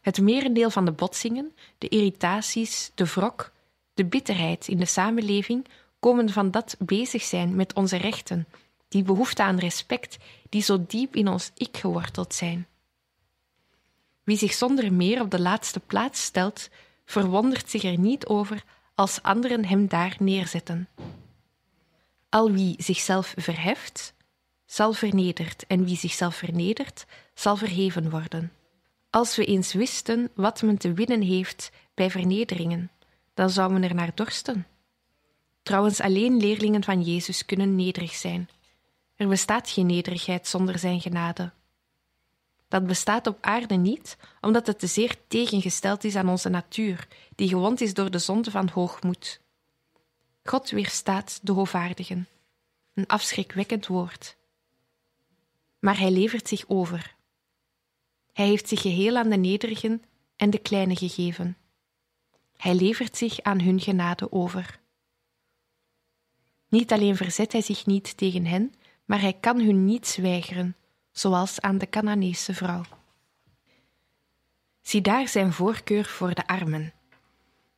Het 0.00 0.20
merendeel 0.20 0.70
van 0.70 0.84
de 0.84 0.92
botsingen, 0.92 1.52
de 1.78 1.88
irritaties, 1.88 2.90
de 2.94 3.04
wrok, 3.04 3.52
de 3.94 4.04
bitterheid 4.04 4.68
in 4.68 4.76
de 4.76 4.86
samenleving 4.86 5.66
komen 6.00 6.30
van 6.30 6.50
dat 6.50 6.76
bezig 6.78 7.22
zijn 7.22 7.54
met 7.54 7.74
onze 7.74 7.96
rechten, 7.96 8.46
die 8.88 9.02
behoefte 9.02 9.42
aan 9.42 9.58
respect, 9.58 10.16
die 10.48 10.62
zo 10.62 10.84
diep 10.86 11.16
in 11.16 11.28
ons 11.28 11.50
ik 11.54 11.76
geworteld 11.76 12.34
zijn. 12.34 12.66
Wie 14.24 14.36
zich 14.36 14.52
zonder 14.52 14.92
meer 14.92 15.20
op 15.20 15.30
de 15.30 15.40
laatste 15.40 15.80
plaats 15.80 16.22
stelt, 16.22 16.68
verwondert 17.04 17.70
zich 17.70 17.84
er 17.84 17.98
niet 17.98 18.26
over 18.26 18.64
als 18.94 19.22
anderen 19.22 19.64
hem 19.64 19.88
daar 19.88 20.16
neerzetten. 20.18 20.88
Al 22.34 22.50
wie 22.50 22.74
zichzelf 22.78 23.34
verheft, 23.36 24.14
zal 24.66 24.92
vernederd, 24.92 25.66
en 25.66 25.84
wie 25.84 25.96
zichzelf 25.96 26.36
vernedert, 26.36 27.06
zal 27.34 27.56
verheven 27.56 28.10
worden. 28.10 28.52
Als 29.10 29.36
we 29.36 29.44
eens 29.44 29.72
wisten 29.72 30.30
wat 30.34 30.62
men 30.62 30.78
te 30.78 30.92
winnen 30.92 31.20
heeft 31.20 31.70
bij 31.94 32.10
vernederingen, 32.10 32.90
dan 33.34 33.50
zouden 33.50 33.80
we 33.80 33.86
er 33.86 33.94
naar 33.94 34.14
dorsten. 34.14 34.66
Trouwens, 35.62 36.00
alleen 36.00 36.36
leerlingen 36.36 36.84
van 36.84 37.02
Jezus 37.02 37.44
kunnen 37.44 37.76
nederig 37.76 38.14
zijn. 38.14 38.48
Er 39.16 39.28
bestaat 39.28 39.70
geen 39.70 39.86
nederigheid 39.86 40.46
zonder 40.46 40.78
zijn 40.78 41.00
genade. 41.00 41.52
Dat 42.68 42.86
bestaat 42.86 43.26
op 43.26 43.38
aarde 43.40 43.74
niet, 43.74 44.16
omdat 44.40 44.66
het 44.66 44.78
te 44.78 44.86
zeer 44.86 45.16
tegengesteld 45.28 46.04
is 46.04 46.16
aan 46.16 46.28
onze 46.28 46.48
natuur, 46.48 47.08
die 47.34 47.48
gewond 47.48 47.80
is 47.80 47.94
door 47.94 48.10
de 48.10 48.18
zonde 48.18 48.50
van 48.50 48.68
hoogmoed. 48.68 49.42
God 50.46 50.70
weerstaat 50.70 51.38
de 51.42 51.52
hoovaardigen. 51.52 52.28
Een 52.94 53.06
afschrikwekkend 53.06 53.86
woord. 53.86 54.36
Maar 55.78 55.98
hij 55.98 56.10
levert 56.10 56.48
zich 56.48 56.64
over. 56.68 57.14
Hij 58.32 58.46
heeft 58.46 58.68
zich 58.68 58.80
geheel 58.80 59.16
aan 59.16 59.28
de 59.28 59.36
nederigen 59.36 60.02
en 60.36 60.50
de 60.50 60.58
kleine 60.58 60.96
gegeven. 60.96 61.56
Hij 62.56 62.74
levert 62.74 63.16
zich 63.16 63.42
aan 63.42 63.60
hun 63.60 63.80
genade 63.80 64.32
over. 64.32 64.80
Niet 66.68 66.92
alleen 66.92 67.16
verzet 67.16 67.52
hij 67.52 67.62
zich 67.62 67.86
niet 67.86 68.16
tegen 68.16 68.46
hen, 68.46 68.74
maar 69.04 69.20
hij 69.20 69.32
kan 69.32 69.60
hun 69.60 69.84
niets 69.84 70.16
weigeren, 70.16 70.76
zoals 71.10 71.60
aan 71.60 71.78
de 71.78 71.88
Canaanese 71.88 72.54
vrouw. 72.54 72.82
Zie 74.80 75.00
daar 75.00 75.28
zijn 75.28 75.52
voorkeur 75.52 76.04
voor 76.04 76.34
de 76.34 76.46
armen, 76.46 76.92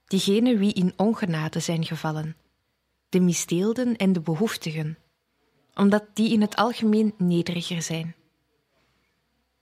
diegenen 0.05 0.59
wie 0.59 0.73
in 0.73 0.93
ongenade 0.97 1.61
zijn 1.61 1.85
gevallen, 1.85 2.37
de 3.17 3.23
misdeelden 3.23 3.97
en 3.97 4.13
de 4.13 4.21
behoeftigen, 4.21 4.99
omdat 5.75 6.05
die 6.13 6.33
in 6.33 6.41
het 6.41 6.57
algemeen 6.57 7.15
nederiger 7.19 7.83
zijn. 7.83 8.15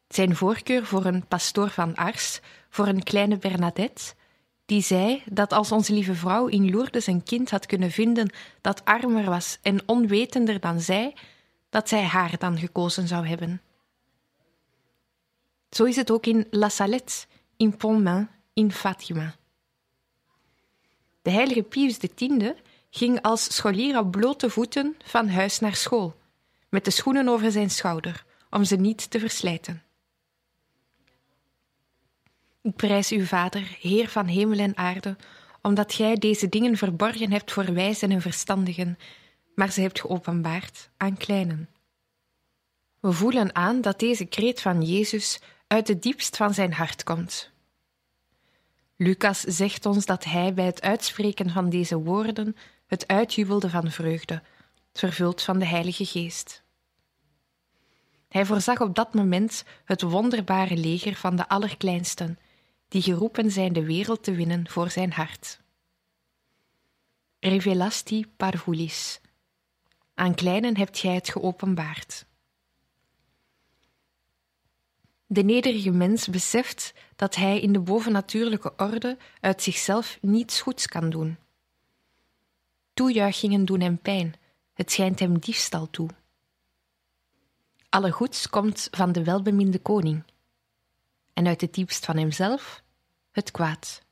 Zijn 0.09 0.37
voorkeur 0.37 0.87
voor 0.87 1.05
een 1.05 1.27
pastoor 1.27 1.71
van 1.71 1.95
Ars, 1.95 2.41
voor 2.69 2.87
een 2.87 3.03
kleine 3.03 3.39
Bernadette, 3.39 4.15
die 4.67 4.83
zei 4.83 5.23
dat 5.31 5.53
als 5.53 5.73
onze 5.73 5.93
lieve 5.93 6.15
vrouw 6.15 6.47
in 6.47 6.71
Lourdes 6.71 7.07
een 7.07 7.23
kind 7.23 7.51
had 7.51 7.67
kunnen 7.67 7.91
vinden 7.91 8.33
dat 8.61 8.85
armer 8.85 9.25
was 9.25 9.59
en 9.63 9.89
onwetender 9.89 10.61
dan 10.61 10.81
zij, 10.81 11.17
dat 11.71 11.89
zij 11.89 12.03
haar 12.03 12.39
dan 12.39 12.59
gekozen 12.59 13.09
zou 13.09 13.27
hebben. 13.27 13.63
Zo 15.71 15.85
is 15.85 15.97
het 15.97 16.11
ook 16.11 16.27
in 16.27 16.47
La 16.51 16.69
Salette, 16.69 17.27
in 17.57 17.77
Pontmain, 17.77 18.29
in 18.53 18.73
Fatima. 18.73 19.35
De 21.23 21.31
heilige 21.31 21.63
Pius 21.63 21.99
X 21.99 22.09
ging 22.97 23.23
als 23.23 23.55
scholier 23.55 23.99
op 23.99 24.11
blote 24.11 24.51
voeten 24.51 24.97
van 25.05 25.29
huis 25.29 25.59
naar 25.59 25.75
school, 25.75 26.17
met 26.69 26.85
de 26.85 26.91
schoenen 26.91 27.29
over 27.29 27.51
zijn 27.51 27.71
schouder, 27.71 28.25
om 28.51 28.65
ze 28.65 28.77
niet 28.77 29.11
te 29.11 29.19
verslijten. 29.19 29.83
Ik 32.63 32.77
prijs 32.77 33.13
u, 33.13 33.27
Vader, 33.27 33.77
Heer 33.81 34.09
van 34.09 34.27
hemel 34.27 34.59
en 34.59 34.77
aarde, 34.77 35.17
omdat 35.63 35.95
gij 35.95 36.15
deze 36.15 36.49
dingen 36.49 36.77
verborgen 36.77 37.33
hebt 37.33 37.53
voor 37.53 37.75
wijzen 37.75 38.11
en 38.11 38.21
verstandigen, 38.21 38.99
maar 39.55 39.71
ze 39.71 39.81
hebt 39.81 40.01
geopenbaard 40.01 40.91
aan 40.97 41.17
kleinen. 41.17 41.69
We 43.01 43.13
voelen 43.13 43.55
aan 43.55 43.81
dat 43.81 43.99
deze 43.99 44.25
kreet 44.25 44.61
van 44.61 44.83
Jezus 44.83 45.41
uit 45.67 45.89
het 45.89 46.03
diepst 46.03 46.37
van 46.37 46.55
zijn 46.55 46.73
hart 46.73 47.03
komt. 47.03 47.51
Lucas 48.97 49.41
zegt 49.41 49.87
ons 49.87 50.07
dat 50.07 50.25
hij 50.25 50.55
bij 50.55 50.65
het 50.65 50.83
uitspreken 50.83 51.51
van 51.51 51.71
deze 51.71 51.97
woorden 51.97 52.57
het 52.87 53.07
uitjubelde 53.07 53.71
van 53.71 53.91
vreugde, 53.91 54.43
vervuld 54.93 55.43
van 55.43 55.59
de 55.59 55.67
Heilige 55.67 56.05
Geest. 56.05 56.63
Hij 58.29 58.47
voorzag 58.47 58.81
op 58.81 58.95
dat 58.95 59.15
moment 59.15 59.65
het 59.85 60.03
wonderbare 60.03 60.77
leger 60.77 61.15
van 61.15 61.37
de 61.37 61.49
allerkleinsten, 61.49 62.39
die 62.89 63.03
geroepen 63.03 63.51
zijn 63.51 63.73
de 63.73 63.85
wereld 63.85 64.23
te 64.23 64.35
winnen 64.35 64.69
voor 64.69 64.91
zijn 64.91 65.13
hart. 65.13 65.61
Revelasti 67.41 68.27
parvulis. 68.37 69.21
Aan 70.15 70.35
kleinen 70.35 70.77
hebt 70.77 70.99
gij 70.99 71.15
het 71.15 71.29
geopenbaard. 71.29 72.27
De 75.27 75.43
nederige 75.43 75.91
mens 75.91 76.29
beseft 76.29 76.95
dat 77.17 77.35
hij 77.35 77.61
in 77.61 77.73
de 77.73 77.81
bovennatuurlijke 77.81 78.73
orde 78.77 79.19
uit 79.41 79.63
zichzelf 79.63 80.19
niets 80.21 80.61
goeds 80.61 80.87
kan 80.87 81.11
doen. 81.11 81.39
Toejuichingen 82.95 83.65
doen 83.65 83.81
hem 83.81 83.99
pijn, 83.99 84.35
het 84.73 84.93
schijnt 84.93 85.19
hem 85.19 85.39
diefstal 85.39 85.91
toe. 85.91 86.09
Alle 87.89 88.11
goeds 88.11 88.49
komt 88.49 88.89
van 88.91 89.13
de 89.13 89.25
welbeminde 89.25 89.79
koning, 89.79 90.25
en 91.33 91.47
uit 91.47 91.61
het 91.61 91.75
diepst 91.75 92.05
van 92.05 92.17
hemzelf 92.17 92.83
het 93.31 93.51
kwaad. 93.51 94.03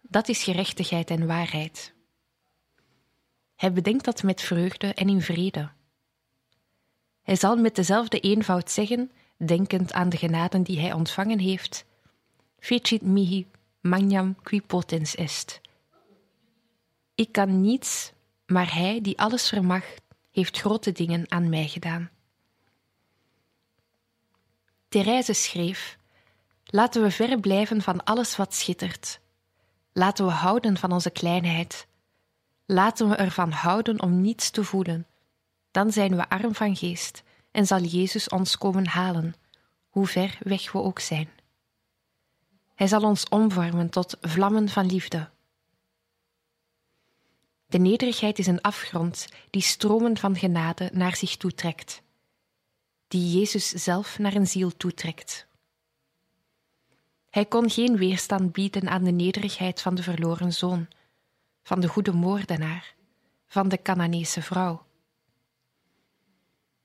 Dat 0.00 0.28
is 0.28 0.42
gerechtigheid 0.42 1.10
en 1.10 1.26
waarheid. 1.26 1.94
Hij 3.56 3.72
bedenkt 3.72 4.04
dat 4.04 4.22
met 4.22 4.40
vreugde 4.40 4.94
en 4.94 5.08
in 5.08 5.22
vrede. 5.22 5.70
Hij 7.22 7.36
zal 7.36 7.56
met 7.56 7.74
dezelfde 7.74 8.20
eenvoud 8.20 8.70
zeggen 8.70 9.10
denkend 9.36 9.92
aan 9.92 10.08
de 10.08 10.16
genaden 10.16 10.62
die 10.62 10.80
hij 10.80 10.92
ontvangen 10.92 11.38
heeft, 11.38 11.84
fecit 12.58 13.02
mihi 13.02 13.46
magnam 13.80 14.42
qui 14.42 14.62
potens 14.62 15.14
est. 15.14 15.60
Ik 17.14 17.32
kan 17.32 17.60
niets, 17.60 18.12
maar 18.46 18.74
hij 18.74 19.00
die 19.00 19.18
alles 19.18 19.48
vermag, 19.48 19.84
heeft 20.30 20.58
grote 20.58 20.92
dingen 20.92 21.30
aan 21.30 21.48
mij 21.48 21.68
gedaan. 21.68 22.10
Therese 24.88 25.32
schreef: 25.32 25.98
Laten 26.64 27.02
we 27.02 27.10
ver 27.10 27.40
blijven 27.40 27.82
van 27.82 28.04
alles 28.04 28.36
wat 28.36 28.54
schittert. 28.54 29.20
Laten 29.92 30.26
we 30.26 30.30
houden 30.32 30.76
van 30.76 30.92
onze 30.92 31.10
kleinheid. 31.10 31.86
Laten 32.66 33.08
we 33.08 33.14
ervan 33.14 33.50
houden 33.50 34.02
om 34.02 34.20
niets 34.20 34.50
te 34.50 34.64
voelen. 34.64 35.06
Dan 35.70 35.92
zijn 35.92 36.16
we 36.16 36.28
arm 36.28 36.54
van 36.54 36.76
geest 36.76 37.22
en 37.50 37.66
zal 37.66 37.80
Jezus 37.80 38.28
ons 38.28 38.58
komen 38.58 38.86
halen, 38.86 39.34
hoe 39.88 40.06
ver 40.06 40.38
weg 40.40 40.72
we 40.72 40.78
ook 40.78 40.98
zijn. 40.98 41.28
Hij 42.74 42.86
zal 42.86 43.02
ons 43.02 43.28
omvormen 43.28 43.90
tot 43.90 44.16
vlammen 44.20 44.68
van 44.68 44.86
liefde. 44.86 45.28
De 47.74 47.80
nederigheid 47.80 48.38
is 48.38 48.46
een 48.46 48.60
afgrond 48.60 49.26
die 49.50 49.62
stromen 49.62 50.16
van 50.16 50.36
genade 50.36 50.90
naar 50.92 51.16
zich 51.16 51.36
toetrekt, 51.36 52.02
die 53.08 53.38
Jezus 53.38 53.68
zelf 53.68 54.18
naar 54.18 54.34
een 54.34 54.46
ziel 54.46 54.76
toetrekt. 54.76 55.46
Hij 57.30 57.44
kon 57.44 57.70
geen 57.70 57.96
weerstand 57.96 58.52
bieden 58.52 58.88
aan 58.88 59.04
de 59.04 59.10
nederigheid 59.10 59.80
van 59.80 59.94
de 59.94 60.02
verloren 60.02 60.52
zoon, 60.52 60.88
van 61.62 61.80
de 61.80 61.88
goede 61.88 62.12
moordenaar, 62.12 62.94
van 63.46 63.68
de 63.68 63.82
Canaanese 63.82 64.42
vrouw. 64.42 64.86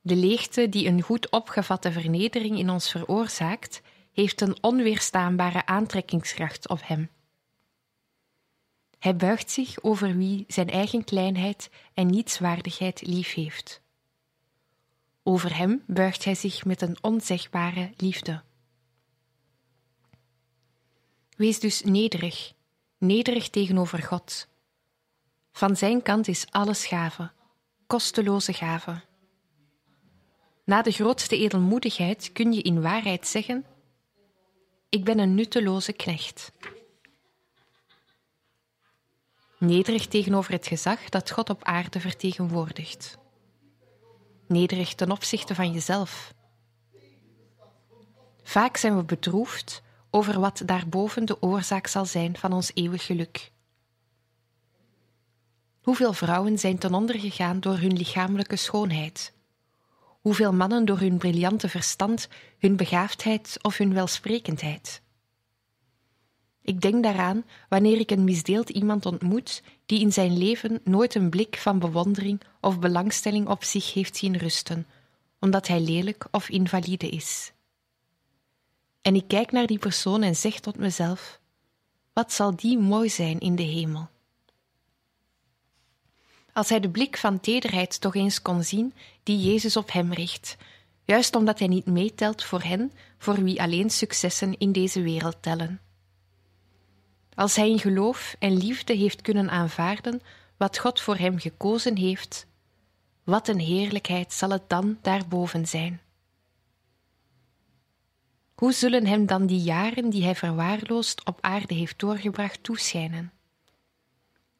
De 0.01 0.15
leegte 0.15 0.69
die 0.69 0.87
een 0.87 1.01
goed 1.01 1.29
opgevatte 1.29 1.91
vernedering 1.91 2.57
in 2.57 2.69
ons 2.69 2.91
veroorzaakt, 2.91 3.81
heeft 4.11 4.41
een 4.41 4.63
onweerstaanbare 4.63 5.65
aantrekkingskracht 5.65 6.69
op 6.69 6.79
hem. 6.83 7.09
Hij 8.99 9.15
buigt 9.15 9.51
zich 9.51 9.83
over 9.83 10.17
wie 10.17 10.45
zijn 10.47 10.69
eigen 10.69 11.03
kleinheid 11.03 11.69
en 11.93 12.07
nietswaardigheid 12.07 13.01
lief 13.01 13.33
heeft. 13.33 13.81
Over 15.23 15.57
hem 15.57 15.83
buigt 15.87 16.23
hij 16.23 16.35
zich 16.35 16.65
met 16.65 16.81
een 16.81 16.97
onzegbare 17.01 17.91
liefde. 17.97 18.41
Wees 21.35 21.59
dus 21.59 21.83
nederig, 21.83 22.53
nederig 22.97 23.49
tegenover 23.49 24.03
God. 24.03 24.47
Van 25.51 25.75
zijn 25.75 26.01
kant 26.01 26.27
is 26.27 26.45
alles 26.49 26.85
gave, 26.85 27.31
kosteloze 27.87 28.53
gave. 28.53 29.01
Na 30.65 30.81
de 30.81 30.91
grootste 30.91 31.37
edelmoedigheid 31.37 32.31
kun 32.31 32.53
je 32.53 32.61
in 32.61 32.81
waarheid 32.81 33.27
zeggen: 33.27 33.65
Ik 34.89 35.03
ben 35.03 35.19
een 35.19 35.35
nutteloze 35.35 35.93
knecht. 35.93 36.51
Nederig 39.59 40.07
tegenover 40.07 40.51
het 40.51 40.67
gezag 40.67 41.09
dat 41.09 41.31
God 41.31 41.49
op 41.49 41.63
aarde 41.63 41.99
vertegenwoordigt. 41.99 43.17
Nederig 44.47 44.95
ten 44.95 45.11
opzichte 45.11 45.55
van 45.55 45.71
jezelf. 45.71 46.33
Vaak 48.43 48.77
zijn 48.77 48.97
we 48.97 49.03
bedroefd 49.03 49.81
over 50.09 50.39
wat 50.39 50.61
daarboven 50.65 51.25
de 51.25 51.41
oorzaak 51.41 51.87
zal 51.87 52.05
zijn 52.05 52.37
van 52.37 52.53
ons 52.53 52.71
eeuwig 52.73 53.05
geluk. 53.05 53.51
Hoeveel 55.81 56.13
vrouwen 56.13 56.57
zijn 56.59 56.77
ten 56.77 56.93
onder 56.93 57.19
gegaan 57.19 57.59
door 57.59 57.77
hun 57.77 57.97
lichamelijke 57.97 58.55
schoonheid? 58.55 59.33
Hoeveel 60.21 60.53
mannen 60.53 60.85
door 60.85 60.99
hun 60.99 61.17
briljante 61.17 61.69
verstand, 61.69 62.27
hun 62.57 62.75
begaafdheid 62.75 63.57
of 63.61 63.77
hun 63.77 63.93
welsprekendheid? 63.93 65.01
Ik 66.69 66.81
denk 66.81 67.03
daaraan 67.03 67.45
wanneer 67.69 67.99
ik 67.99 68.11
een 68.11 68.23
misdeeld 68.23 68.69
iemand 68.69 69.05
ontmoet 69.05 69.63
die 69.85 69.99
in 69.99 70.13
zijn 70.13 70.37
leven 70.37 70.79
nooit 70.83 71.15
een 71.15 71.29
blik 71.29 71.57
van 71.57 71.79
bewondering 71.79 72.41
of 72.61 72.79
belangstelling 72.79 73.47
op 73.47 73.63
zich 73.63 73.93
heeft 73.93 74.17
zien 74.17 74.37
rusten, 74.37 74.87
omdat 75.39 75.67
hij 75.67 75.79
lelijk 75.79 76.27
of 76.31 76.49
invalide 76.49 77.09
is. 77.09 77.51
En 79.01 79.15
ik 79.15 79.27
kijk 79.27 79.51
naar 79.51 79.67
die 79.67 79.77
persoon 79.77 80.21
en 80.21 80.35
zeg 80.35 80.59
tot 80.59 80.77
mezelf: 80.77 81.39
wat 82.13 82.33
zal 82.33 82.55
die 82.55 82.77
mooi 82.77 83.09
zijn 83.09 83.39
in 83.39 83.55
de 83.55 83.63
hemel? 83.63 84.07
Als 86.53 86.69
hij 86.69 86.79
de 86.79 86.89
blik 86.89 87.17
van 87.17 87.39
tederheid 87.39 88.01
toch 88.01 88.15
eens 88.15 88.41
kon 88.41 88.63
zien 88.63 88.93
die 89.23 89.39
Jezus 89.39 89.77
op 89.77 89.91
hem 89.91 90.13
richt, 90.13 90.57
juist 91.03 91.35
omdat 91.35 91.59
hij 91.59 91.67
niet 91.67 91.85
meetelt 91.85 92.43
voor 92.43 92.61
hen 92.61 92.91
voor 93.17 93.43
wie 93.43 93.61
alleen 93.61 93.89
successen 93.89 94.57
in 94.57 94.71
deze 94.71 95.01
wereld 95.01 95.37
tellen. 95.41 95.79
Als 97.39 97.55
hij 97.55 97.69
in 97.69 97.79
geloof 97.79 98.35
en 98.39 98.57
liefde 98.57 98.93
heeft 98.93 99.21
kunnen 99.21 99.49
aanvaarden 99.49 100.21
wat 100.57 100.77
God 100.77 101.01
voor 101.01 101.17
hem 101.17 101.39
gekozen 101.39 101.97
heeft, 101.97 102.45
wat 103.23 103.47
een 103.47 103.59
heerlijkheid 103.59 104.33
zal 104.33 104.49
het 104.49 104.69
dan 104.69 104.97
daarboven 105.01 105.67
zijn. 105.67 106.01
Hoe 108.55 108.71
zullen 108.71 109.05
hem 109.05 109.25
dan 109.25 109.45
die 109.45 109.59
jaren 109.59 110.09
die 110.09 110.23
hij 110.23 110.35
verwaarloosd 110.35 111.25
op 111.25 111.37
aarde 111.41 111.73
heeft 111.73 111.99
doorgebracht 111.99 112.63
toeschijnen? 112.63 113.31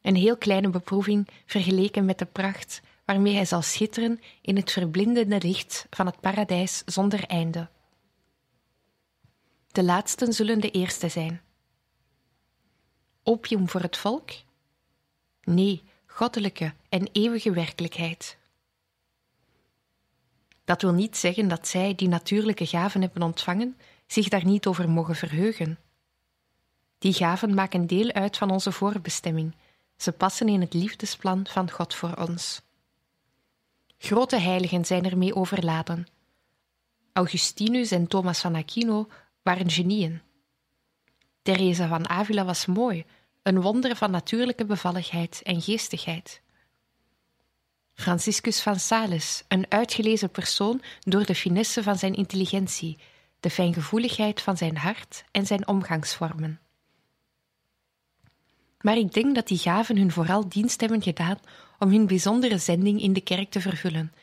Een 0.02 0.16
heel 0.16 0.38
kleine 0.38 0.70
beproeving 0.70 1.28
vergeleken 1.46 2.06
met 2.06 2.20
de 2.20 2.26
pracht 2.26 2.82
waarmee 3.06 3.36
hij 3.36 3.46
zal 3.46 3.62
schitteren 3.62 4.20
in 4.42 4.56
het 4.56 4.72
verblindende 4.72 5.38
licht 5.42 5.88
van 5.90 6.06
het 6.06 6.20
paradijs 6.20 6.82
zonder 6.86 7.24
einde. 7.24 7.70
De 9.72 9.84
laatsten 9.84 10.34
zullen 10.34 10.60
de 10.60 10.72
eerste 10.72 11.10
zijn. 11.10 11.42
Opium 13.30 13.70
voor 13.70 13.82
het 13.82 13.98
volk? 13.98 14.30
Nee, 15.44 15.84
goddelijke 16.06 16.74
en 16.90 17.10
eeuwige 17.12 17.52
werkelijkheid. 17.52 18.38
Dat 20.64 20.82
wil 20.82 20.92
niet 20.92 21.18
zeggen 21.18 21.48
dat 21.48 21.68
zij, 21.68 21.96
die 21.96 22.08
natuurlijke 22.08 22.66
gaven 22.66 23.02
hebben 23.02 23.22
ontvangen, 23.22 23.78
zich 24.08 24.28
daar 24.28 24.46
niet 24.46 24.66
over 24.66 24.90
mogen 24.90 25.16
verheugen. 25.16 25.80
Die 26.98 27.14
gaven 27.14 27.54
maken 27.54 27.88
deel 27.88 28.12
uit 28.12 28.38
van 28.38 28.52
onze 28.52 28.72
voorbestemming. 28.72 29.56
Ze 29.98 30.12
passen 30.12 30.48
in 30.48 30.62
het 30.62 30.74
liefdesplan 30.74 31.48
van 31.48 31.72
God 31.72 31.94
voor 31.94 32.14
ons. 32.16 32.62
Grote 33.98 34.38
heiligen 34.38 34.86
zijn 34.86 35.06
ermee 35.06 35.36
overladen. 35.36 36.08
Augustinus 37.14 37.92
en 37.92 38.08
Thomas 38.08 38.40
van 38.40 38.56
Aquino 38.56 39.08
waren 39.42 39.70
genieën. 39.72 40.22
Teresa 41.42 41.88
van 41.88 42.10
Avila 42.10 42.46
was 42.46 42.66
mooi, 42.66 43.06
een 43.44 43.62
wonder 43.62 43.96
van 43.96 44.12
natuurlijke 44.12 44.66
bevalligheid 44.66 45.42
en 45.44 45.62
geestigheid. 45.62 46.42
Franciscus 47.94 48.62
van 48.62 48.80
Sales, 48.80 49.44
een 49.48 49.66
uitgelezen 49.70 50.30
persoon 50.30 50.82
door 51.00 51.26
de 51.26 51.36
finesse 51.36 51.84
van 51.84 51.98
zijn 51.98 52.16
intelligentie, 52.16 52.98
de 53.40 53.50
fijngevoeligheid 53.50 54.42
van 54.42 54.58
zijn 54.58 54.78
hart 54.78 55.24
en 55.32 55.46
zijn 55.46 55.68
omgangsvormen. 55.68 56.60
Maar 58.82 58.98
ik 58.98 59.14
denk 59.14 59.36
dat 59.36 59.48
die 59.48 59.58
gaven 59.58 59.98
hun 59.98 60.12
vooral 60.12 60.50
dienst 60.50 60.80
hebben 60.82 61.02
gedaan 61.02 61.40
om 61.80 61.90
hun 61.90 62.08
bijzondere 62.08 62.58
zending 62.58 63.02
in 63.02 63.14
de 63.14 63.22
kerk 63.22 63.50
te 63.50 63.62
vervullen, 63.62 64.14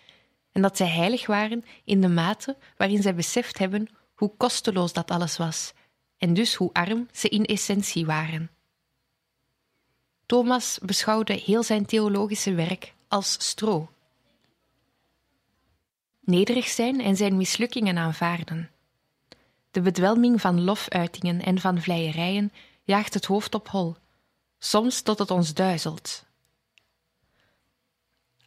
en 0.52 0.62
dat 0.62 0.76
zij 0.76 0.88
heilig 0.88 1.26
waren 1.26 1.64
in 1.85 2.00
de 2.00 2.09
mate 2.09 2.57
waarin 2.76 3.02
zij 3.02 3.14
beseft 3.14 3.59
hebben 3.59 3.88
hoe 4.14 4.37
kosteloos 4.37 4.92
dat 4.92 5.11
alles 5.11 5.37
was, 5.37 5.72
en 6.18 6.35
dus 6.35 6.55
hoe 6.55 6.70
arm 6.72 7.09
ze 7.12 7.29
in 7.29 7.44
essentie 7.44 8.07
waren. 8.07 8.50
Thomas 10.27 10.79
beschouwde 10.83 11.33
heel 11.33 11.62
zijn 11.62 11.87
theologische 11.87 12.55
werk 12.55 12.95
als 13.09 13.33
stro. 13.33 13.91
Nederig 16.21 16.69
zijn 16.69 17.01
en 17.01 17.17
zijn 17.17 17.37
mislukkingen 17.37 17.99
aanvaarden. 17.99 18.71
De 19.71 19.81
bedwelming 19.81 20.41
van 20.41 20.65
lofuitingen 20.65 21.43
en 21.43 21.59
van 21.61 21.81
vleierijen 21.81 22.53
jaagt 22.83 23.15
het 23.15 23.25
hoofd 23.25 23.55
op 23.55 23.69
hol, 23.69 23.97
soms 24.59 25.03
tot 25.03 25.19
het 25.19 25.31
ons 25.31 25.55
duizelt. 25.55 26.25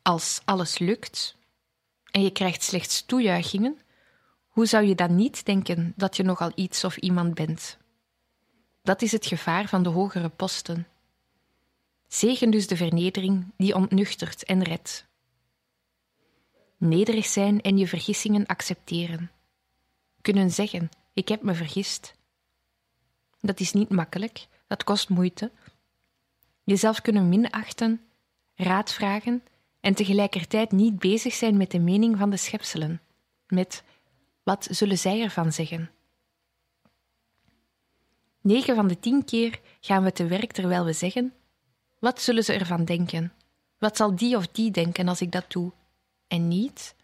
Als 0.02 0.42
alles 0.46 0.78
lukt 0.78 1.36
en 2.12 2.22
je 2.22 2.32
krijgt 2.32 2.63
slechts 2.63 3.06
toejuichingen, 3.06 3.80
hoe 4.48 4.65
zou 4.65 4.86
je 4.86 4.96
dan 4.96 5.15
niet 5.15 5.46
denken 5.46 5.94
dat 5.96 6.15
je 6.15 6.24
nogal 6.24 6.52
iets 6.56 6.84
of 6.84 6.98
iemand 6.98 7.34
bent? 7.34 7.78
Dat 8.82 9.02
is 9.02 9.12
het 9.12 9.26
gevaar 9.26 9.68
van 9.68 9.84
de 9.84 9.89
hogere 9.89 10.30
posten. 10.30 10.88
Zegen 12.10 12.50
dus 12.50 12.67
de 12.67 12.78
vernedering 12.78 13.45
die 13.58 13.76
ontnuchtert 13.76 14.43
en 14.43 14.63
redt. 14.63 15.08
Nederig 16.78 17.26
zijn 17.26 17.62
en 17.62 17.78
je 17.78 17.88
vergissingen 17.88 18.45
accepteren. 18.45 19.32
Kunnen 20.22 20.52
zeggen: 20.52 20.89
Ik 21.13 21.28
heb 21.28 21.41
me 21.41 21.54
vergist. 21.54 22.15
Dat 23.41 23.60
is 23.60 23.74
niet 23.74 23.89
makkelijk, 23.89 24.48
dat 24.67 24.84
kost 24.84 25.10
moeite. 25.10 25.52
Jezelf 26.63 27.02
kunnen 27.02 27.30
minachten, 27.30 28.02
raad 28.56 28.93
vragen 28.93 29.43
en 29.80 29.93
tegelijkertijd 29.93 30.72
niet 30.72 31.00
bezig 31.00 31.34
zijn 31.34 31.58
met 31.58 31.72
de 31.72 31.80
mening 31.80 32.17
van 32.17 32.30
de 32.30 32.38
schepselen, 32.38 33.02
met 33.48 33.84
Wat 34.43 34.67
zullen 34.72 34.98
zij 34.98 35.22
ervan 35.22 35.52
zeggen? 35.52 35.91
Negen 38.41 38.76
van 38.76 38.88
de 38.88 39.00
tien 39.00 39.26
keer 39.26 39.60
gaan 39.80 40.04
we 40.04 40.12
te 40.12 40.28
werk 40.28 40.52
terwijl 40.52 40.86
we 40.86 40.93
zeggen: 40.93 41.34
Wat 42.00 42.22
zullen 42.22 42.44
ze 42.44 42.54
ervan 42.54 42.86
denken? 42.86 43.34
Wat 43.78 43.98
zal 43.98 44.16
die 44.16 44.36
of 44.36 44.48
die 44.48 44.72
denken 44.72 45.08
als 45.08 45.22
ik 45.22 45.32
dat 45.32 45.52
doe? 45.52 45.72
En 46.28 46.48
niet: 46.48 46.96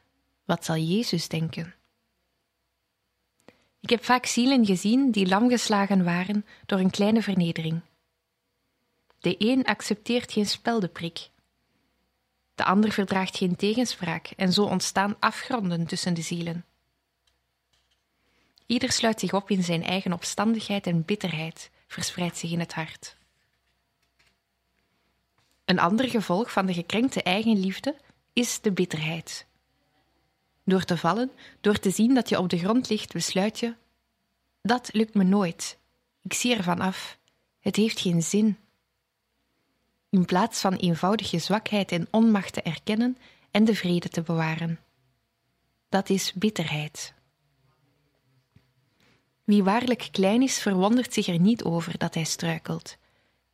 Wat 0.46 0.66
zal 0.66 0.76
Jezus 0.78 1.28
denken? 1.28 1.74
Ik 3.80 3.90
heb 3.90 4.04
vaak 4.04 4.26
zielen 4.26 4.66
gezien 4.66 5.12
die 5.12 5.28
lamgeslagen 5.28 6.04
waren 6.04 6.46
door 6.66 6.80
een 6.80 6.90
kleine 6.90 7.22
vernedering. 7.22 7.82
De 9.20 9.36
een 9.38 9.66
accepteert 9.66 10.32
geen 10.32 10.46
speldeprik. 10.46 11.30
De 12.56 12.64
ander 12.64 12.92
verdraagt 12.92 13.38
geen 13.38 13.56
tegenspraak 13.56 14.28
en 14.36 14.54
zo 14.54 14.64
ontstaan 14.64 15.16
afgronden 15.20 15.86
tussen 15.86 16.14
de 16.14 16.22
zielen. 16.22 16.66
Ieder 18.66 18.92
sluit 18.92 19.20
zich 19.20 19.34
op 19.34 19.50
in 19.50 19.64
zijn 19.64 19.84
eigen 19.84 20.14
opstandigheid 20.14 20.88
en 20.88 21.06
bitterheid 21.06 21.70
verspreidt 21.88 22.38
zich 22.38 22.52
in 22.52 22.60
het 22.60 22.74
hart. 22.74 23.18
Een 25.66 25.80
ander 25.80 26.10
gevolg 26.10 26.52
van 26.52 26.66
de 26.66 26.74
gekrenkte 26.74 27.24
eigenliefde 27.24 27.96
is 28.34 28.62
de 28.62 28.72
bitterheid. 28.72 29.46
Door 30.64 30.84
te 30.84 30.98
vallen, 30.98 31.32
door 31.62 31.80
te 31.80 31.90
zien 31.90 32.14
dat 32.14 32.30
je 32.30 32.40
op 32.40 32.50
de 32.50 32.58
grond 32.58 32.90
ligt, 32.90 33.14
besluit 33.14 33.60
je: 33.60 33.76
dat 34.62 34.90
lukt 34.94 35.14
me 35.14 35.24
nooit. 35.24 35.78
Ik 36.22 36.34
zie 36.34 36.56
ervan 36.56 36.80
af. 36.80 37.18
Het 37.60 37.76
heeft 37.76 38.00
geen 38.00 38.24
zin. 38.24 38.58
In 40.10 40.26
plaats 40.26 40.62
van 40.62 40.74
eenvoudige 40.74 41.40
zwakheid 41.40 41.92
en 41.92 42.08
onmacht 42.12 42.54
te 42.54 42.62
erkennen 42.62 43.18
en 43.52 43.66
de 43.66 43.76
vrede 43.76 44.10
te 44.10 44.22
bewaren. 44.22 44.80
Dat 45.90 46.10
is 46.10 46.34
bitterheid. 46.34 47.14
Wie 49.44 49.64
waarlijk 49.64 50.08
klein 50.12 50.42
is, 50.42 50.60
verwondert 50.60 51.14
zich 51.14 51.28
er 51.28 51.40
niet 51.40 51.64
over 51.64 51.98
dat 51.98 52.14
hij 52.14 52.24
struikelt. 52.24 52.98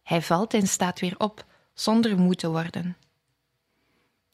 Hij 0.03 0.21
valt 0.21 0.53
en 0.53 0.67
staat 0.67 0.99
weer 0.99 1.15
op, 1.17 1.45
zonder 1.81 2.19
moe 2.19 2.35
te 2.35 2.49
worden. 2.49 2.97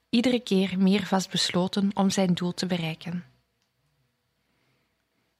Iedere 0.10 0.39
keer 0.39 0.79
meer 0.79 1.05
vastbesloten 1.05 1.89
om 1.93 2.10
zijn 2.10 2.33
doel 2.33 2.53
te 2.53 2.65
bereiken. 2.65 3.25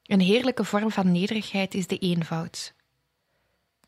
Een 0.02 0.20
heerlijke 0.20 0.64
vorm 0.64 0.90
van 0.90 1.12
nederigheid 1.12 1.74
is 1.74 1.86
de 1.86 1.98
eenvoud. 1.98 2.74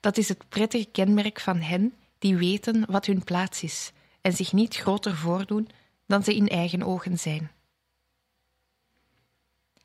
Dat 0.00 0.16
is 0.16 0.28
het 0.28 0.48
prettige 0.48 0.88
kenmerk 0.92 1.40
van 1.40 1.61
hen 1.61 1.94
die 2.18 2.37
weten 2.37 2.85
wat 2.90 3.06
hun 3.06 3.24
plaats 3.24 3.62
is 3.62 3.92
en 4.20 4.33
zich 4.33 4.52
niet 4.52 4.76
groter 4.76 5.16
voordoen 5.16 5.68
dan 6.06 6.24
ze 6.24 6.35
in 6.35 6.48
eigen 6.48 6.83
ogen 6.83 7.18
zijn. 7.18 7.50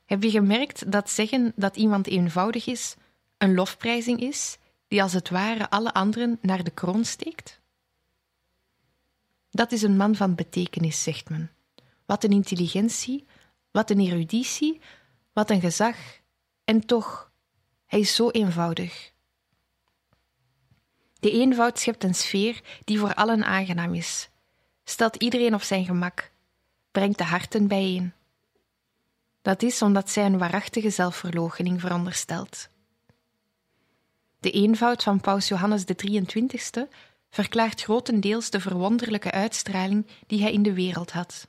Heb 0.05 0.23
je 0.23 0.29
gemerkt 0.29 0.91
dat 0.91 1.09
zeggen 1.09 1.53
dat 1.55 1.75
iemand 1.75 2.07
eenvoudig 2.07 2.67
is 2.67 2.95
een 3.37 3.53
lofprijzing 3.53 4.19
is 4.19 4.57
die 4.87 5.01
als 5.01 5.13
het 5.13 5.29
ware 5.29 5.69
alle 5.69 5.93
anderen 5.93 6.37
naar 6.41 6.63
de 6.63 6.71
kroon 6.71 7.05
steekt? 7.05 7.63
Dat 9.55 9.71
is 9.71 9.81
een 9.81 9.97
man 9.97 10.15
van 10.15 10.35
betekenis, 10.35 11.03
zegt 11.03 11.29
men. 11.29 11.51
Wat 12.05 12.23
een 12.23 12.31
intelligentie, 12.31 13.25
wat 13.71 13.89
een 13.89 13.99
eruditie, 13.99 14.81
wat 15.33 15.49
een 15.49 15.61
gezag. 15.61 15.95
En 16.63 16.85
toch, 16.85 17.31
hij 17.85 17.99
is 17.99 18.15
zo 18.15 18.29
eenvoudig. 18.29 19.13
De 21.19 21.31
eenvoud 21.31 21.79
schept 21.79 22.03
een 22.03 22.15
sfeer 22.15 22.61
die 22.83 22.99
voor 22.99 23.13
allen 23.13 23.45
aangenaam 23.45 23.93
is, 23.93 24.29
stelt 24.83 25.15
iedereen 25.15 25.53
op 25.53 25.61
zijn 25.61 25.85
gemak, 25.85 26.31
brengt 26.91 27.17
de 27.17 27.23
harten 27.23 27.67
bijeen. 27.67 28.13
Dat 29.41 29.63
is 29.63 29.81
omdat 29.81 30.09
zij 30.09 30.25
een 30.25 30.37
waarachtige 30.37 30.89
zelfverloochening 30.89 31.81
veronderstelt. 31.81 32.69
De 34.39 34.51
eenvoud 34.51 35.03
van 35.03 35.21
Paus 35.21 35.47
Johannes 35.47 35.85
de 35.85 35.95
23 35.95 36.61
verklaart 37.35 37.81
grotendeels 37.81 38.49
de 38.49 38.59
verwonderlijke 38.59 39.31
uitstraling 39.31 40.07
die 40.27 40.41
hij 40.41 40.51
in 40.51 40.63
de 40.63 40.73
wereld 40.73 41.11
had. 41.11 41.47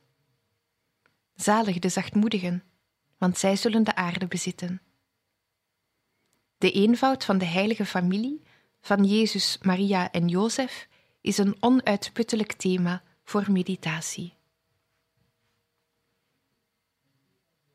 Zalig 1.34 1.78
de 1.78 1.88
zachtmoedigen, 1.88 2.62
want 3.18 3.38
zij 3.38 3.56
zullen 3.56 3.84
de 3.84 3.94
aarde 3.94 4.26
bezitten. 4.26 4.82
De 6.58 6.72
eenvoud 6.72 7.24
van 7.24 7.38
de 7.38 7.44
heilige 7.44 7.84
familie, 7.84 8.42
van 8.80 9.04
Jezus, 9.04 9.58
Maria 9.62 10.10
en 10.12 10.28
Jozef, 10.28 10.88
is 11.20 11.38
een 11.38 11.56
onuitputtelijk 11.60 12.52
thema 12.52 13.02
voor 13.24 13.44
meditatie. 13.52 14.34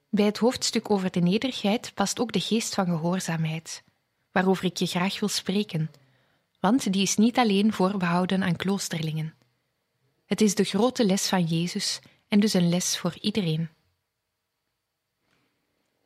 Bij 0.10 0.26
het 0.26 0.38
hoofdstuk 0.38 0.90
over 0.90 1.12
de 1.12 1.20
nederigheid 1.20 1.94
past 1.94 2.20
ook 2.20 2.32
de 2.32 2.40
geest 2.40 2.74
van 2.74 2.86
gehoorzaamheid, 2.86 3.84
waarover 4.32 4.66
ik 4.66 4.78
je 4.78 4.86
graag 4.86 5.20
wil 5.20 5.30
spreken, 5.30 5.92
want 6.62 6.94
die 6.94 7.02
is 7.02 7.16
niet 7.16 7.38
alleen 7.38 7.74
voorbehouden 7.74 8.44
aan 8.44 8.56
kloosterlingen. 8.56 9.34
Het 10.26 10.42
is 10.42 10.56
de 10.56 10.64
grote 10.64 11.06
les 11.06 11.30
van 11.30 11.44
Jezus 11.44 12.00
en 12.28 12.40
dus 12.40 12.54
een 12.54 12.70
les 12.70 12.98
voor 12.98 13.18
iedereen. 13.22 13.70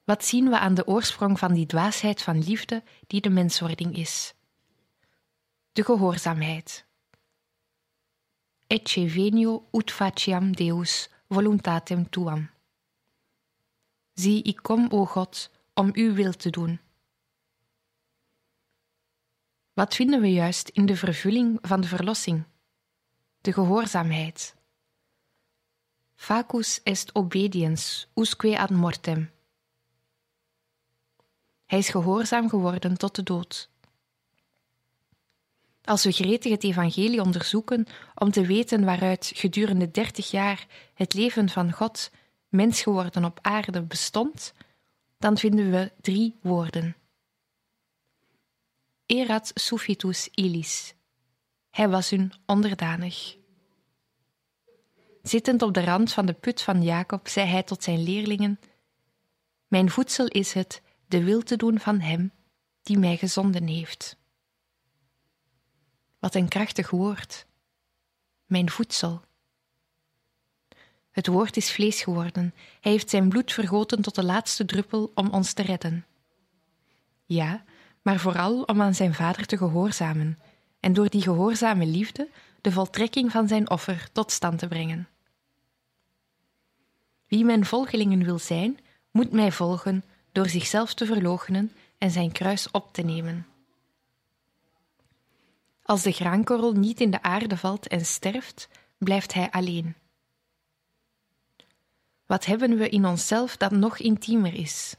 Wat 0.04 0.26
zien 0.26 0.50
we 0.50 0.60
aan 0.60 0.74
de 0.74 0.88
oorsprong 0.88 1.40
van 1.40 1.54
die 1.54 1.66
dwaasheid 1.66 2.22
van 2.22 2.44
liefde 2.44 2.84
die 3.08 3.22
de 3.22 3.30
menswording 3.30 3.98
is? 3.98 4.34
De 5.72 5.84
gehoorzaamheid. 5.84 6.86
Ecce 8.68 9.10
venio 9.10 9.68
ut 9.72 9.92
faciam 9.92 10.56
Deus 10.56 11.10
voluntatem 11.30 12.10
tuam. 12.10 12.50
Zie, 14.14 14.44
ik 14.44 14.60
kom, 14.62 14.88
o 14.90 15.06
God, 15.06 15.50
om 15.74 15.90
uw 15.94 16.14
wil 16.14 16.32
te 16.32 16.50
doen. 16.50 16.80
Wat 19.76 19.96
vinden 19.96 20.22
we 20.22 20.32
juist 20.32 20.70
in 20.70 20.86
de 20.86 20.96
vervulling 20.96 21.60
van 21.62 21.82
de 21.82 21.88
verlossing? 21.88 22.44
De 23.42 23.54
gehoorzaamheid. 23.54 24.56
Facus 26.16 26.80
est 26.84 27.16
obediens 27.16 28.08
usque 28.14 28.60
ad 28.60 28.70
mortem. 28.70 29.32
Hij 31.66 31.80
is 31.80 31.90
gehoorzaam 31.90 32.50
geworden 32.50 32.98
tot 32.98 33.16
de 33.16 33.24
dood. 33.24 33.70
Als 35.84 36.04
we 36.04 36.12
gretig 36.12 36.52
het 36.52 36.64
evangelie 36.64 37.22
onderzoeken 37.22 37.86
om 38.16 38.32
te 38.32 38.46
weten 38.46 38.86
waaruit 38.86 39.32
gedurende 39.36 39.92
dertig 39.92 40.32
jaar 40.32 40.68
het 40.94 41.14
leven 41.14 41.50
van 41.50 41.72
God 41.72 42.12
mens 42.50 42.82
geworden 42.82 43.26
op 43.26 43.40
aarde 43.42 43.82
bestond, 43.82 44.54
dan 45.18 45.38
vinden 45.38 45.72
we 45.72 45.92
drie 46.02 46.36
woorden. 46.42 46.96
Erat 49.06 49.52
suffitus 49.54 50.30
illis. 50.32 50.94
Hij 51.70 51.90
was 51.90 52.10
hun 52.10 52.34
onderdanig. 52.46 53.38
Zittend 55.22 55.62
op 55.62 55.74
de 55.74 55.84
rand 55.84 56.14
van 56.14 56.26
de 56.26 56.34
put 56.34 56.62
van 56.62 56.84
Jacob, 56.84 57.28
zei 57.28 57.48
hij 57.48 57.64
tot 57.64 57.84
zijn 57.84 58.04
leerlingen: 58.04 58.60
Mijn 59.68 59.90
voedsel 59.90 60.26
is 60.26 60.54
het 60.54 60.82
de 61.08 61.24
wil 61.24 61.42
te 61.42 61.56
doen 61.56 61.80
van 61.80 62.00
Hem 62.00 62.32
die 62.84 62.98
mij 62.98 63.18
gezonden 63.18 63.68
heeft. 63.68 64.18
Wat 66.20 66.36
een 66.36 66.48
krachtig 66.48 66.90
woord. 66.90 67.46
Mijn 68.46 68.70
voedsel. 68.70 69.22
Het 71.12 71.28
woord 71.28 71.58
is 71.58 71.72
vlees 71.72 72.02
geworden. 72.02 72.54
Hij 72.82 72.92
heeft 72.92 73.10
zijn 73.10 73.30
bloed 73.30 73.54
vergoten 73.54 74.02
tot 74.02 74.16
de 74.16 74.24
laatste 74.24 74.66
druppel 74.66 75.12
om 75.16 75.30
ons 75.30 75.54
te 75.54 75.62
redden. 75.62 76.06
Ja, 77.26 77.66
maar 78.06 78.20
vooral 78.20 78.62
om 78.62 78.82
aan 78.82 78.94
zijn 78.94 79.14
vader 79.14 79.46
te 79.46 79.58
gehoorzamen 79.58 80.40
en 80.80 80.94
door 80.94 81.10
die 81.10 81.22
gehoorzame 81.22 81.86
liefde 81.86 82.30
de 82.62 82.72
voltrekking 82.72 83.32
van 83.32 83.48
zijn 83.48 83.70
offer 83.70 84.10
tot 84.12 84.32
stand 84.32 84.60
te 84.60 84.68
brengen. 84.68 85.08
Wie 87.28 87.46
mijn 87.46 87.66
volgelingen 87.66 88.24
wil 88.24 88.40
zijn, 88.40 88.80
moet 89.12 89.32
mij 89.32 89.52
volgen 89.52 90.04
door 90.32 90.50
zichzelf 90.50 90.94
te 90.94 91.06
verloochenen 91.06 91.72
en 91.98 92.12
zijn 92.12 92.32
kruis 92.32 92.72
op 92.72 92.94
te 92.94 93.02
nemen. 93.02 93.48
Als 95.84 96.02
de 96.02 96.12
graankorrel 96.12 96.74
niet 96.74 97.02
in 97.02 97.12
de 97.12 97.22
aarde 97.22 97.58
valt 97.58 97.88
en 97.88 98.06
sterft, 98.06 98.70
blijft 98.98 99.34
hij 99.34 99.52
alleen. 99.52 99.96
Wat 102.26 102.46
hebben 102.46 102.78
we 102.78 102.90
in 102.90 103.06
onszelf 103.06 103.58
dat 103.58 103.72
nog 103.72 103.98
intiemer 103.98 104.54
is? 104.54 104.96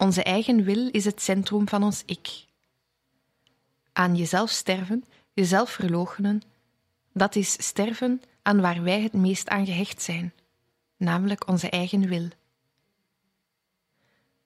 Onze 0.00 0.22
eigen 0.22 0.64
wil 0.64 0.88
is 0.90 1.04
het 1.04 1.22
centrum 1.22 1.68
van 1.68 1.82
ons 1.82 2.02
ik. 2.06 2.44
Aan 3.92 4.16
jezelf 4.16 4.50
sterven, 4.50 5.04
jezelf 5.32 5.70
verloochenen, 5.70 6.42
dat 7.12 7.36
is 7.36 7.52
sterven 7.52 8.22
aan 8.42 8.60
waar 8.60 8.82
wij 8.82 9.00
het 9.00 9.12
meest 9.12 9.48
aan 9.48 9.66
gehecht 9.66 10.02
zijn, 10.02 10.32
namelijk 10.96 11.48
onze 11.48 11.70
eigen 11.70 12.08
wil. 12.08 12.28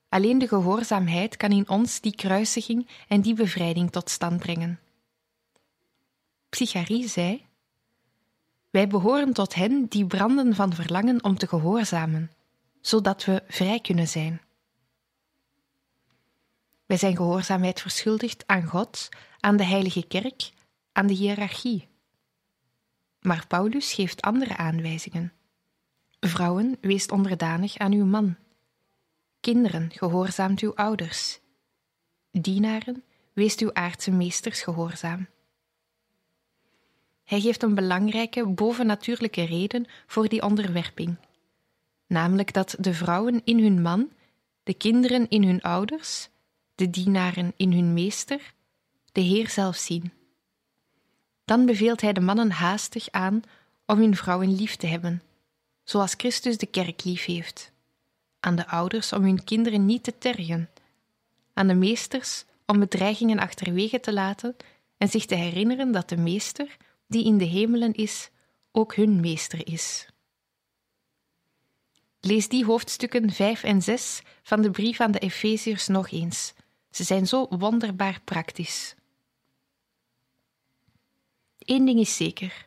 Alleen 0.08 0.38
de 0.38 0.48
gehoorzaamheid 0.48 1.36
kan 1.36 1.50
in 1.50 1.68
ons 1.68 2.00
die 2.00 2.14
kruisiging 2.14 2.88
en 3.08 3.20
die 3.20 3.34
bevrijding 3.34 3.90
tot 3.90 4.10
stand 4.10 4.38
brengen. 4.38 4.80
Psycharie 6.48 7.08
zei: 7.08 7.44
Wij 8.70 8.88
behoren 8.88 9.32
tot 9.32 9.54
hen 9.54 9.86
die 9.88 10.06
branden 10.06 10.54
van 10.54 10.72
verlangen 10.72 11.24
om 11.24 11.38
te 11.38 11.46
gehoorzamen, 11.46 12.30
zodat 12.80 13.24
we 13.24 13.42
vrij 13.48 13.80
kunnen 13.80 14.08
zijn. 14.08 14.43
Wij 16.94 17.02
zijn 17.02 17.16
gehoorzaamheid 17.16 17.80
verschuldigd 17.80 18.46
aan 18.46 18.62
God, 18.62 19.08
aan 19.40 19.56
de 19.56 19.64
Heilige 19.64 20.06
Kerk, 20.06 20.50
aan 20.92 21.06
de 21.06 21.12
hiërarchie. 21.12 21.88
Maar 23.20 23.46
Paulus 23.46 23.92
geeft 23.92 24.22
andere 24.22 24.56
aanwijzingen. 24.56 25.32
Vrouwen, 26.20 26.76
wees 26.80 27.06
onderdanig 27.06 27.78
aan 27.78 27.92
uw 27.92 28.04
man. 28.04 28.36
Kinderen, 29.40 29.90
gehoorzaamt 29.90 30.60
uw 30.60 30.74
ouders. 30.74 31.40
Dienaren, 32.30 33.04
wees 33.32 33.56
uw 33.56 33.72
aardse 33.72 34.10
meesters 34.10 34.62
gehoorzaam. 34.62 35.28
Hij 37.24 37.40
geeft 37.40 37.62
een 37.62 37.74
belangrijke 37.74 38.46
bovennatuurlijke 38.46 39.44
reden 39.44 39.86
voor 40.06 40.28
die 40.28 40.42
onderwerping, 40.42 41.16
namelijk 42.06 42.52
dat 42.52 42.76
de 42.78 42.94
vrouwen 42.94 43.40
in 43.44 43.62
hun 43.62 43.82
man, 43.82 44.12
de 44.62 44.74
kinderen 44.74 45.28
in 45.28 45.44
hun 45.44 45.62
ouders, 45.62 46.32
de 46.74 46.90
dienaren 46.90 47.52
in 47.56 47.72
hun 47.72 47.92
meester, 47.92 48.54
de 49.12 49.20
Heer 49.20 49.48
zelf 49.48 49.76
zien. 49.76 50.12
Dan 51.44 51.66
beveelt 51.66 52.00
hij 52.00 52.12
de 52.12 52.20
mannen 52.20 52.50
haastig 52.50 53.10
aan 53.10 53.42
om 53.86 53.98
hun 53.98 54.16
vrouwen 54.16 54.54
lief 54.56 54.76
te 54.76 54.86
hebben, 54.86 55.22
zoals 55.84 56.14
Christus 56.16 56.58
de 56.58 56.66
kerk 56.66 57.04
lief 57.04 57.24
heeft. 57.24 57.72
Aan 58.40 58.56
de 58.56 58.66
ouders 58.66 59.12
om 59.12 59.22
hun 59.22 59.44
kinderen 59.44 59.86
niet 59.86 60.02
te 60.02 60.18
tergen, 60.18 60.70
aan 61.52 61.66
de 61.66 61.74
meesters 61.74 62.44
om 62.66 62.78
bedreigingen 62.78 63.38
achterwege 63.38 64.00
te 64.00 64.12
laten 64.12 64.56
en 64.96 65.08
zich 65.08 65.26
te 65.26 65.34
herinneren 65.34 65.92
dat 65.92 66.08
de 66.08 66.16
meester, 66.16 66.76
die 67.06 67.24
in 67.24 67.38
de 67.38 67.44
hemelen 67.44 67.92
is, 67.92 68.30
ook 68.72 68.94
hun 68.94 69.20
meester 69.20 69.66
is. 69.66 70.06
Lees 72.20 72.48
die 72.48 72.64
hoofdstukken 72.64 73.30
5 73.30 73.62
en 73.62 73.82
6 73.82 74.22
van 74.42 74.62
de 74.62 74.70
brief 74.70 75.00
aan 75.00 75.10
de 75.10 75.18
Efeziërs 75.18 75.86
nog 75.86 76.10
eens. 76.10 76.54
Ze 76.94 77.04
zijn 77.04 77.26
zo 77.26 77.46
wonderbaar 77.50 78.20
praktisch. 78.24 78.94
Eén 81.58 81.84
ding 81.84 82.00
is 82.00 82.16
zeker. 82.16 82.66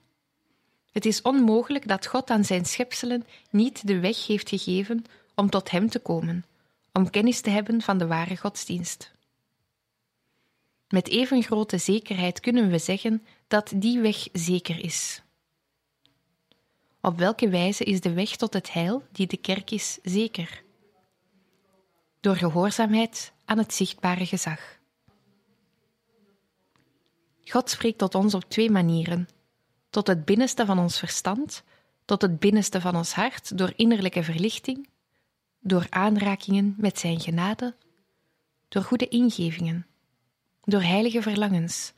Het 0.92 1.06
is 1.06 1.22
onmogelijk 1.22 1.88
dat 1.88 2.08
God 2.08 2.30
aan 2.30 2.46
zijn 2.46 2.66
schepselen 2.66 3.26
niet 3.50 3.88
de 3.88 4.00
weg 4.00 4.28
heeft 4.28 4.50
gegeven 4.50 5.06
om 5.36 5.50
tot 5.50 5.72
Hem 5.72 5.90
te 5.90 6.00
komen, 6.00 6.46
om 6.94 7.10
kennis 7.10 7.42
te 7.42 7.50
hebben 7.50 7.82
van 7.82 7.98
de 7.98 8.08
ware 8.08 8.38
godsdienst. 8.38 9.12
Met 10.88 11.08
even 11.08 11.44
grote 11.44 11.78
zekerheid 11.78 12.40
kunnen 12.40 12.70
we 12.70 12.78
zeggen 12.78 13.26
dat 13.48 13.72
die 13.76 14.00
weg 14.00 14.28
zeker 14.34 14.80
is. 14.84 15.22
Op 17.02 17.18
welke 17.18 17.50
wijze 17.50 17.84
is 17.84 18.02
de 18.02 18.14
weg 18.14 18.36
tot 18.36 18.54
het 18.54 18.74
heil, 18.74 19.04
die 19.12 19.28
de 19.28 19.38
kerk 19.38 19.72
is, 19.72 20.00
zeker? 20.04 20.66
Door 22.28 22.36
gehoorzaamheid 22.36 23.34
aan 23.46 23.58
het 23.58 23.74
zichtbare 23.74 24.26
gezag. 24.26 24.80
God 27.44 27.70
spreekt 27.70 27.98
tot 27.98 28.16
ons 28.16 28.34
op 28.34 28.44
twee 28.44 28.70
manieren: 28.70 29.28
tot 29.90 30.08
het 30.08 30.26
binnenste 30.26 30.66
van 30.66 30.80
ons 30.80 31.00
verstand, 31.00 31.64
tot 32.06 32.22
het 32.22 32.40
binnenste 32.40 32.82
van 32.82 32.96
ons 32.96 33.14
hart 33.14 33.58
door 33.58 33.74
innerlijke 33.76 34.24
verlichting, 34.24 34.90
door 35.60 35.88
aanrakingen 35.90 36.76
met 36.78 37.00
Zijn 37.00 37.20
genade, 37.20 37.76
door 38.68 38.84
goede 38.84 39.08
ingevingen, 39.08 39.88
door 40.64 40.82
heilige 40.82 41.22
verlangens. 41.22 41.94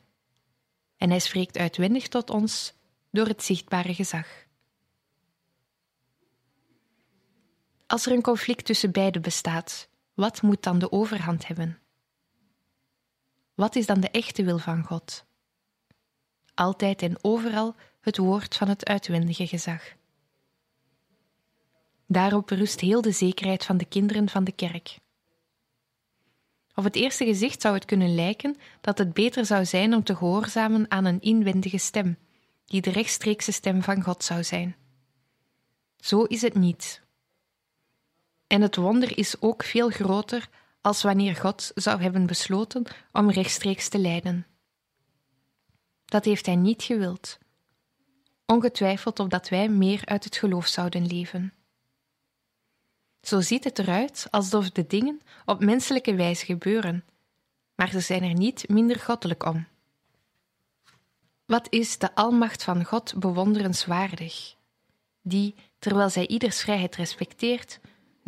En 0.96 1.10
Hij 1.10 1.20
spreekt 1.20 1.58
uitwendig 1.58 2.08
tot 2.08 2.30
ons 2.30 2.74
door 3.10 3.26
het 3.26 3.42
zichtbare 3.42 3.94
gezag. 3.94 4.26
Als 7.86 8.06
er 8.06 8.12
een 8.12 8.22
conflict 8.22 8.64
tussen 8.64 8.92
beiden 8.92 9.22
bestaat, 9.22 9.88
wat 10.20 10.42
moet 10.42 10.62
dan 10.62 10.78
de 10.78 10.92
overhand 10.92 11.46
hebben? 11.46 11.78
Wat 13.54 13.76
is 13.76 13.86
dan 13.86 14.00
de 14.00 14.10
echte 14.10 14.44
wil 14.44 14.58
van 14.58 14.84
God? 14.84 15.28
altijd 16.60 17.02
en 17.02 17.16
overal 17.20 17.74
het 18.00 18.16
woord 18.16 18.56
van 18.56 18.68
het 18.68 18.84
uitwendige 18.84 19.46
gezag. 19.46 19.82
Daarop 22.06 22.50
rust 22.50 22.80
heel 22.80 23.00
de 23.00 23.12
zekerheid 23.12 23.64
van 23.64 23.76
de 23.76 23.84
kinderen 23.84 24.28
van 24.28 24.44
de 24.44 24.52
kerk. 24.52 24.98
Op 26.74 26.84
het 26.84 26.96
eerste 26.96 27.24
gezicht 27.24 27.60
zou 27.60 27.74
het 27.74 27.84
kunnen 27.84 28.14
lijken 28.14 28.56
dat 28.80 28.98
het 28.98 29.12
beter 29.12 29.46
zou 29.46 29.64
zijn 29.64 29.94
om 29.94 30.04
te 30.04 30.16
gehoorzamen 30.16 30.90
aan 30.90 31.04
een 31.04 31.20
inwendige 31.20 31.78
stem, 31.78 32.18
die 32.64 32.80
de 32.80 32.90
rechtstreekse 32.90 33.52
stem 33.52 33.82
van 33.82 34.02
God 34.02 34.24
zou 34.24 34.44
zijn. 34.44 34.76
Zo 35.96 36.22
is 36.22 36.42
het 36.42 36.54
niet. 36.54 37.02
En 38.50 38.60
het 38.60 38.76
wonder 38.76 39.18
is 39.18 39.40
ook 39.40 39.62
veel 39.62 39.90
groter 39.90 40.48
als 40.80 41.02
wanneer 41.02 41.36
God 41.36 41.70
zou 41.74 42.02
hebben 42.02 42.26
besloten 42.26 42.84
om 43.12 43.30
rechtstreeks 43.30 43.88
te 43.88 43.98
leiden. 43.98 44.46
Dat 46.04 46.24
heeft 46.24 46.46
hij 46.46 46.56
niet 46.56 46.82
gewild. 46.82 47.38
Ongetwijfeld 48.46 49.18
opdat 49.18 49.48
wij 49.48 49.68
meer 49.68 50.02
uit 50.04 50.24
het 50.24 50.36
geloof 50.36 50.66
zouden 50.66 51.06
leven. 51.06 51.52
Zo 53.22 53.40
ziet 53.40 53.64
het 53.64 53.78
eruit 53.78 54.26
alsof 54.30 54.70
de 54.70 54.86
dingen 54.86 55.20
op 55.44 55.64
menselijke 55.64 56.14
wijze 56.14 56.44
gebeuren, 56.44 57.04
maar 57.74 57.90
ze 57.90 58.00
zijn 58.00 58.22
er 58.22 58.34
niet 58.34 58.68
minder 58.68 59.00
goddelijk 59.00 59.44
om. 59.44 59.66
Wat 61.46 61.66
is 61.70 61.98
de 61.98 62.14
almacht 62.14 62.64
van 62.64 62.84
God 62.84 63.14
bewonderenswaardig, 63.16 64.54
die, 65.22 65.54
terwijl 65.78 66.10
zij 66.10 66.26
ieders 66.26 66.60
vrijheid 66.60 66.96
respecteert, 66.96 67.80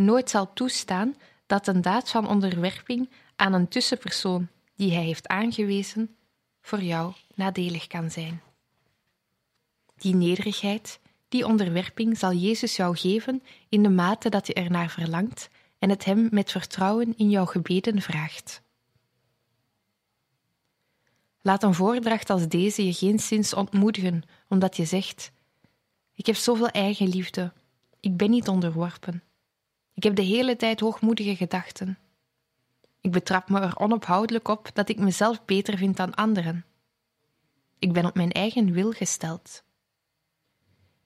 nooit 0.05 0.31
zal 0.31 0.53
toestaan 0.53 1.17
dat 1.47 1.67
een 1.67 1.83
daad 1.83 2.11
van 2.11 2.29
onderwerping 2.29 3.11
aan 3.37 3.53
een 3.53 3.69
tussenpersoon 3.69 4.49
die 4.77 4.93
hij 4.93 5.05
heeft 5.05 5.29
aangewezen, 5.29 6.17
voor 6.61 6.83
jou 6.83 7.13
nadelig 7.35 7.87
kan 7.87 8.11
zijn. 8.11 8.43
Die 9.97 10.15
nederigheid, 10.15 11.01
die 11.29 11.47
onderwerping 11.47 12.19
zal 12.19 12.33
Jezus 12.33 12.77
jou 12.77 12.97
geven 12.97 13.43
in 13.69 13.83
de 13.83 13.89
mate 13.89 14.29
dat 14.29 14.47
je 14.47 14.55
ernaar 14.55 14.91
verlangt 14.91 15.49
en 15.79 15.91
het 15.91 16.05
Hem 16.05 16.29
met 16.31 16.51
vertrouwen 16.51 17.17
in 17.17 17.31
jouw 17.31 17.47
gebeden 17.47 18.03
vraagt. 18.03 18.63
Laat 21.41 21.63
een 21.63 21.75
voordracht 21.75 22.31
als 22.31 22.49
deze 22.49 22.87
je 22.87 22.93
geen 22.93 23.19
zins 23.19 23.55
ontmoedigen, 23.55 24.23
omdat 24.49 24.77
je 24.77 24.85
zegt: 24.85 25.33
Ik 26.15 26.27
heb 26.27 26.37
zoveel 26.37 26.69
eigenliefde, 26.69 27.53
ik 28.01 28.17
ben 28.17 28.31
niet 28.31 28.49
onderworpen. 28.49 29.23
Ik 29.95 30.03
heb 30.03 30.15
de 30.15 30.23
hele 30.23 30.57
tijd 30.57 30.81
hoogmoedige 30.81 31.37
gedachten. 31.37 31.99
Ik 33.01 33.11
betrap 33.11 33.49
me 33.49 33.61
er 33.61 33.79
onophoudelijk 33.79 34.49
op 34.49 34.71
dat 34.75 34.89
ik 34.89 34.99
mezelf 34.99 35.45
beter 35.45 35.77
vind 35.77 35.97
dan 35.97 36.15
anderen. 36.15 36.65
Ik 37.79 37.93
ben 37.93 38.05
op 38.05 38.15
mijn 38.15 38.33
eigen 38.33 38.73
wil 38.73 38.93
gesteld. 38.93 39.63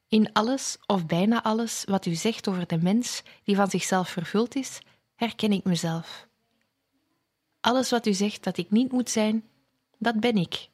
In 0.09 0.33
alles 0.33 0.79
of 0.87 1.07
bijna 1.07 1.43
alles 1.43 1.85
wat 1.85 2.07
u 2.07 2.15
zegt 2.15 2.49
over 2.49 2.67
de 2.67 2.79
mens 2.79 3.23
die 3.45 3.57
van 3.57 3.71
zichzelf 3.71 4.09
vervuld 4.09 4.55
is, 4.55 4.79
herken 5.15 5.53
ik 5.53 5.65
mezelf. 5.65 6.27
Alles 7.61 7.91
wat 7.91 8.07
u 8.07 8.13
zegt 8.13 8.45
dat 8.45 8.57
ik 8.57 8.71
niet 8.71 8.93
moet 8.93 9.11
zijn, 9.11 9.45
dat 9.99 10.21
ben 10.21 10.37
ik. 10.37 10.69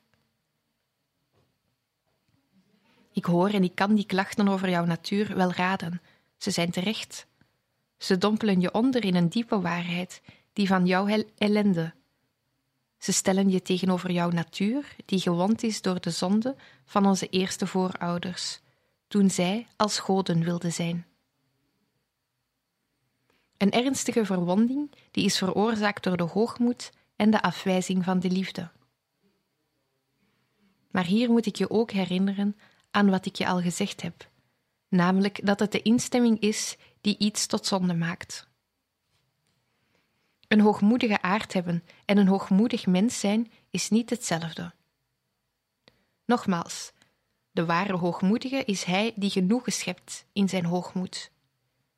Ik 3.12 3.24
hoor 3.24 3.48
en 3.48 3.64
ik 3.64 3.74
kan 3.74 3.94
die 3.94 4.06
klachten 4.06 4.48
over 4.48 4.70
jouw 4.70 4.84
natuur 4.84 5.36
wel 5.36 5.52
raden. 5.52 6.02
Ze 6.36 6.50
zijn 6.50 6.70
terecht. 6.70 7.26
Ze 8.02 8.18
dompelen 8.18 8.60
je 8.60 8.72
onder 8.72 9.04
in 9.04 9.14
een 9.14 9.28
diepe 9.28 9.60
waarheid, 9.60 10.22
die 10.52 10.66
van 10.66 10.86
jouw 10.86 11.24
ellende, 11.38 11.94
ze 13.02 13.12
stellen 13.12 13.50
je 13.50 13.62
tegenover 13.62 14.10
jouw 14.10 14.30
natuur, 14.30 14.96
die 15.04 15.20
gewond 15.20 15.62
is 15.62 15.82
door 15.82 16.00
de 16.00 16.10
zonde 16.10 16.56
van 16.84 17.06
onze 17.06 17.28
eerste 17.28 17.66
voorouders, 17.66 18.60
toen 19.08 19.30
zij 19.30 19.66
als 19.76 19.98
goden 19.98 20.44
wilden 20.44 20.72
zijn. 20.72 21.06
Een 23.56 23.70
ernstige 23.70 24.24
verwonding 24.24 24.90
die 25.10 25.24
is 25.24 25.38
veroorzaakt 25.38 26.04
door 26.04 26.16
de 26.16 26.22
hoogmoed 26.22 26.92
en 27.16 27.30
de 27.30 27.42
afwijzing 27.42 28.04
van 28.04 28.20
de 28.20 28.30
liefde. 28.30 28.70
Maar 30.90 31.04
hier 31.04 31.30
moet 31.30 31.46
ik 31.46 31.56
je 31.56 31.70
ook 31.70 31.90
herinneren 31.90 32.56
aan 32.90 33.10
wat 33.10 33.26
ik 33.26 33.36
je 33.36 33.46
al 33.46 33.60
gezegd 33.60 34.02
heb, 34.02 34.30
namelijk 34.92 35.46
dat 35.46 35.60
het 35.60 35.72
de 35.72 35.82
instemming 35.82 36.40
is 36.40 36.76
die 37.00 37.18
iets 37.18 37.46
tot 37.46 37.66
zonde 37.66 37.94
maakt. 37.94 38.48
Een 40.48 40.60
hoogmoedige 40.60 41.22
aard 41.22 41.52
hebben 41.52 41.84
en 42.04 42.18
een 42.18 42.26
hoogmoedig 42.26 42.86
mens 42.86 43.20
zijn 43.20 43.50
is 43.70 43.90
niet 43.90 44.10
hetzelfde. 44.10 44.72
Nogmaals, 46.24 46.92
de 47.50 47.64
ware 47.64 47.96
hoogmoedige 47.96 48.64
is 48.64 48.84
hij 48.84 49.12
die 49.16 49.30
genoegen 49.30 49.72
schept 49.72 50.26
in 50.32 50.48
zijn 50.48 50.64
hoogmoed, 50.64 51.30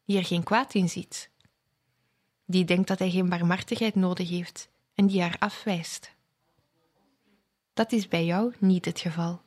die 0.04 0.18
er 0.18 0.24
geen 0.24 0.42
kwaad 0.42 0.74
in 0.74 0.88
ziet, 0.88 1.30
die 2.44 2.64
denkt 2.64 2.88
dat 2.88 2.98
hij 2.98 3.10
geen 3.10 3.28
barmhartigheid 3.28 3.94
nodig 3.94 4.28
heeft 4.28 4.68
en 4.94 5.06
die 5.06 5.20
haar 5.20 5.36
afwijst. 5.38 6.12
Dat 7.72 7.92
is 7.92 8.08
bij 8.08 8.24
jou 8.24 8.54
niet 8.58 8.84
het 8.84 9.00
geval. 9.00 9.40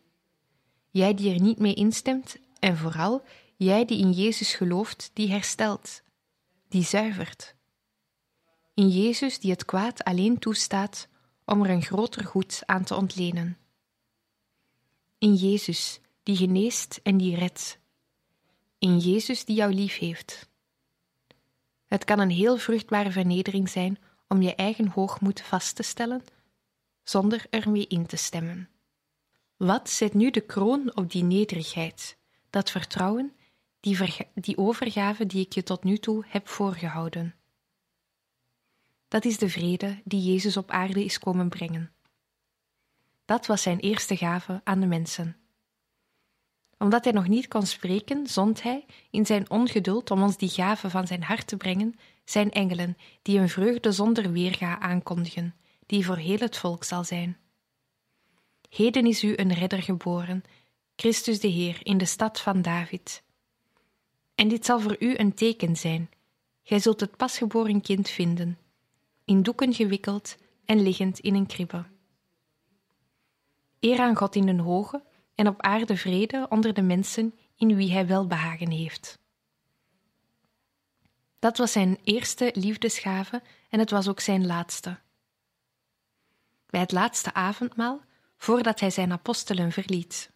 Jij 0.89 1.13
die 1.13 1.33
er 1.33 1.41
niet 1.41 1.59
mee 1.59 1.73
instemt 1.73 2.37
en 2.60 2.78
vooral 2.78 3.24
jij 3.55 3.86
die 3.86 3.99
in 3.99 4.12
Jezus 4.12 4.53
gelooft, 4.53 5.12
die 5.14 5.30
herstelt, 5.30 6.01
die 6.70 6.84
zuivert. 6.84 7.55
In 8.74 8.89
Jezus 8.89 9.39
die 9.39 9.51
het 9.51 9.66
kwaad 9.66 10.03
alleen 10.03 10.39
toestaat 10.39 11.08
om 11.45 11.64
er 11.64 11.70
een 11.70 11.84
groter 11.84 12.26
goed 12.26 12.62
aan 12.66 12.84
te 12.84 12.95
ontlenen. 12.95 13.58
In 15.18 15.34
Jezus 15.34 15.99
die 16.24 16.36
geneest 16.36 16.99
en 17.03 17.18
die 17.18 17.36
redt. 17.36 17.80
In 18.80 18.97
Jezus 18.97 19.45
die 19.45 19.55
jou 19.55 19.74
lief 19.74 19.97
heeft. 19.97 20.49
Het 21.86 22.03
kan 22.03 22.20
een 22.20 22.30
heel 22.30 22.58
vruchtbare 22.58 23.12
vernedering 23.12 23.70
zijn 23.70 23.99
om 24.28 24.41
je 24.41 24.55
eigen 24.55 24.88
hoogmoed 24.88 25.41
vast 25.41 25.76
te 25.76 25.84
stellen, 25.84 26.24
zonder 27.03 27.45
ermee 27.49 27.88
in 27.88 28.05
te 28.05 28.16
stemmen. 28.16 28.70
Wat 29.58 29.89
zet 29.89 30.14
nu 30.14 30.32
de 30.32 30.41
kroon 30.41 30.95
op 30.95 31.12
die 31.12 31.24
nederigheid, 31.24 32.16
dat 32.49 32.71
vertrouwen, 32.71 33.35
die, 33.79 33.97
die 34.33 34.57
overgave 34.57 35.25
die 35.25 35.45
ik 35.45 35.53
je 35.53 35.63
tot 35.63 35.83
nu 35.83 35.97
toe 35.97 36.23
heb 36.27 36.47
voorgehouden? 36.47 37.35
Dat 39.07 39.25
is 39.25 39.37
de 39.37 39.49
vrede 39.49 40.01
die 40.03 40.31
Jezus 40.31 40.57
op 40.57 40.71
aarde 40.71 41.03
is 41.03 41.19
komen 41.19 41.49
brengen. 41.49 41.91
Dat 43.25 43.45
was 43.45 43.61
zijn 43.61 43.79
eerste 43.79 44.17
gave 44.17 44.61
aan 44.63 44.79
de 44.79 44.85
mensen. 44.85 45.37
Omdat 46.77 47.03
hij 47.03 47.13
nog 47.13 47.27
niet 47.27 47.47
kon 47.47 47.65
spreken, 47.65 48.27
zond 48.27 48.63
hij, 48.63 48.85
in 49.09 49.25
zijn 49.25 49.49
ongeduld 49.49 50.11
om 50.11 50.21
ons 50.23 50.37
die 50.37 50.49
gave 50.49 50.89
van 50.89 51.07
zijn 51.07 51.23
hart 51.23 51.47
te 51.47 51.57
brengen, 51.57 51.95
zijn 52.25 52.51
engelen, 52.51 52.97
die 53.21 53.39
een 53.39 53.49
vreugde 53.49 53.91
zonder 53.91 54.31
weerga 54.31 54.79
aankondigen, 54.79 55.55
die 55.85 56.05
voor 56.05 56.17
heel 56.17 56.37
het 56.37 56.57
volk 56.57 56.83
zal 56.83 57.03
zijn. 57.03 57.37
Heden 58.69 59.05
is 59.05 59.23
u 59.23 59.33
een 59.35 59.53
redder 59.53 59.81
geboren, 59.81 60.43
Christus 60.99 61.39
de 61.39 61.47
Heer, 61.47 61.79
in 61.83 61.97
de 61.97 62.05
stad 62.05 62.39
van 62.41 62.61
David. 62.61 63.23
En 64.35 64.47
dit 64.47 64.65
zal 64.65 64.79
voor 64.79 64.95
u 64.99 65.17
een 65.17 65.33
teken 65.33 65.75
zijn. 65.75 66.09
Gij 66.63 66.79
zult 66.79 66.99
het 66.99 67.17
pasgeboren 67.17 67.81
kind 67.81 68.09
vinden, 68.09 68.57
in 69.25 69.43
doeken 69.43 69.73
gewikkeld 69.73 70.37
en 70.65 70.81
liggend 70.81 71.19
in 71.19 71.35
een 71.35 71.45
kribbe. 71.45 71.85
Eer 73.79 73.99
aan 73.99 74.15
God 74.15 74.35
in 74.35 74.45
den 74.45 74.59
hoge 74.59 75.03
en 75.35 75.47
op 75.47 75.61
aarde 75.61 75.97
vrede 75.97 76.45
onder 76.49 76.73
de 76.73 76.81
mensen 76.81 77.35
in 77.55 77.75
wie 77.75 77.91
hij 77.91 78.07
welbehagen 78.07 78.71
heeft. 78.71 79.19
Dat 81.39 81.57
was 81.57 81.71
zijn 81.71 81.97
eerste 82.03 82.51
liefdesgave 82.53 83.41
en 83.69 83.79
het 83.79 83.89
was 83.89 84.07
ook 84.07 84.19
zijn 84.19 84.45
laatste. 84.45 84.99
Bij 86.65 86.79
het 86.79 86.91
laatste 86.91 87.33
avondmaal, 87.33 88.01
voordat 88.37 88.79
hij 88.79 88.89
zijn 88.89 89.11
apostelen 89.11 89.71
verliet. 89.71 90.35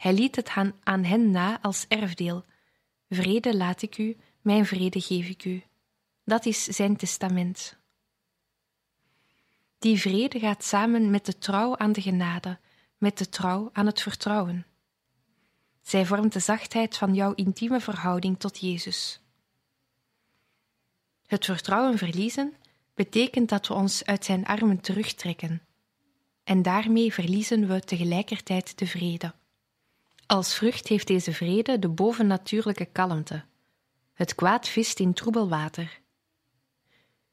Hij 0.00 0.12
liet 0.12 0.36
het 0.36 0.50
aan 0.82 1.04
hen 1.04 1.30
na 1.30 1.60
als 1.62 1.86
erfdeel: 1.88 2.44
Vrede 3.08 3.56
laat 3.56 3.82
ik 3.82 3.98
u, 3.98 4.16
mijn 4.40 4.66
vrede 4.66 5.00
geef 5.00 5.28
ik 5.28 5.44
u. 5.44 5.62
Dat 6.24 6.46
is 6.46 6.64
zijn 6.64 6.96
testament. 6.96 7.78
Die 9.78 10.00
vrede 10.00 10.38
gaat 10.38 10.64
samen 10.64 11.10
met 11.10 11.26
de 11.26 11.38
trouw 11.38 11.76
aan 11.76 11.92
de 11.92 12.00
genade, 12.00 12.58
met 12.98 13.18
de 13.18 13.28
trouw 13.28 13.70
aan 13.72 13.86
het 13.86 14.00
vertrouwen. 14.00 14.66
Zij 15.82 16.06
vormt 16.06 16.32
de 16.32 16.40
zachtheid 16.40 16.96
van 16.96 17.14
jouw 17.14 17.34
intieme 17.34 17.80
verhouding 17.80 18.38
tot 18.38 18.58
Jezus. 18.58 19.20
Het 21.26 21.44
vertrouwen 21.44 21.98
verliezen 21.98 22.54
betekent 22.94 23.48
dat 23.48 23.66
we 23.66 23.74
ons 23.74 24.04
uit 24.04 24.24
zijn 24.24 24.46
armen 24.46 24.80
terugtrekken, 24.80 25.62
en 26.44 26.62
daarmee 26.62 27.12
verliezen 27.12 27.68
we 27.68 27.80
tegelijkertijd 27.80 28.78
de 28.78 28.86
vrede. 28.86 29.38
Als 30.30 30.54
vrucht 30.54 30.88
heeft 30.88 31.06
deze 31.06 31.32
vrede 31.32 31.78
de 31.78 31.88
bovennatuurlijke 31.88 32.84
kalmte. 32.84 33.44
Het 34.12 34.34
kwaad 34.34 34.68
vist 34.68 35.00
in 35.00 35.12
troebel 35.12 35.48
water. 35.48 36.00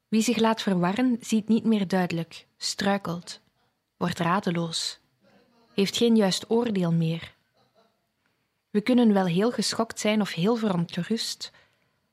Wie 0.08 0.22
zich 0.22 0.36
laat 0.36 0.62
verwarren, 0.62 1.16
ziet 1.20 1.48
niet 1.48 1.64
meer 1.64 1.88
duidelijk, 1.88 2.46
struikelt, 2.56 3.40
wordt 3.96 4.18
radeloos, 4.18 4.98
heeft 5.74 5.96
geen 5.96 6.16
juist 6.16 6.50
oordeel 6.50 6.92
meer. 6.92 7.34
We 8.70 8.80
kunnen 8.80 9.12
wel 9.12 9.26
heel 9.26 9.50
geschokt 9.50 10.00
zijn 10.00 10.20
of 10.20 10.32
heel 10.32 10.56
verontrust, 10.56 11.52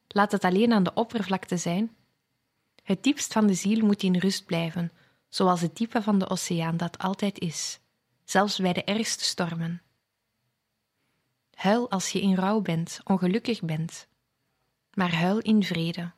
laat 0.08 0.32
het 0.32 0.44
alleen 0.44 0.74
aan 0.74 0.84
de 0.84 0.94
oppervlakte 0.94 1.58
zijn. 1.58 1.96
Het 2.84 3.04
diepst 3.04 3.34
van 3.34 3.48
de 3.48 3.54
ziel 3.54 3.86
moet 3.86 4.04
in 4.04 4.18
rust 4.18 4.46
blijven, 4.46 4.92
zoals 5.30 5.62
het 5.62 5.78
diepe 5.78 6.02
van 6.02 6.20
de 6.20 6.30
oceaan 6.30 6.78
dat 6.78 6.98
altijd 6.98 7.40
is, 7.40 7.80
zelfs 8.24 8.60
bij 8.60 8.74
de 8.74 8.84
ergste 8.84 9.24
stormen. 9.24 9.85
Huil 11.56 11.90
als 11.90 12.10
je 12.10 12.22
in 12.22 12.36
rouw 12.36 12.62
bent, 12.62 13.00
ongelukkig 13.04 13.62
bent, 13.62 14.08
maar 14.94 15.16
huil 15.16 15.40
in 15.40 15.64
vrede. 15.64 16.12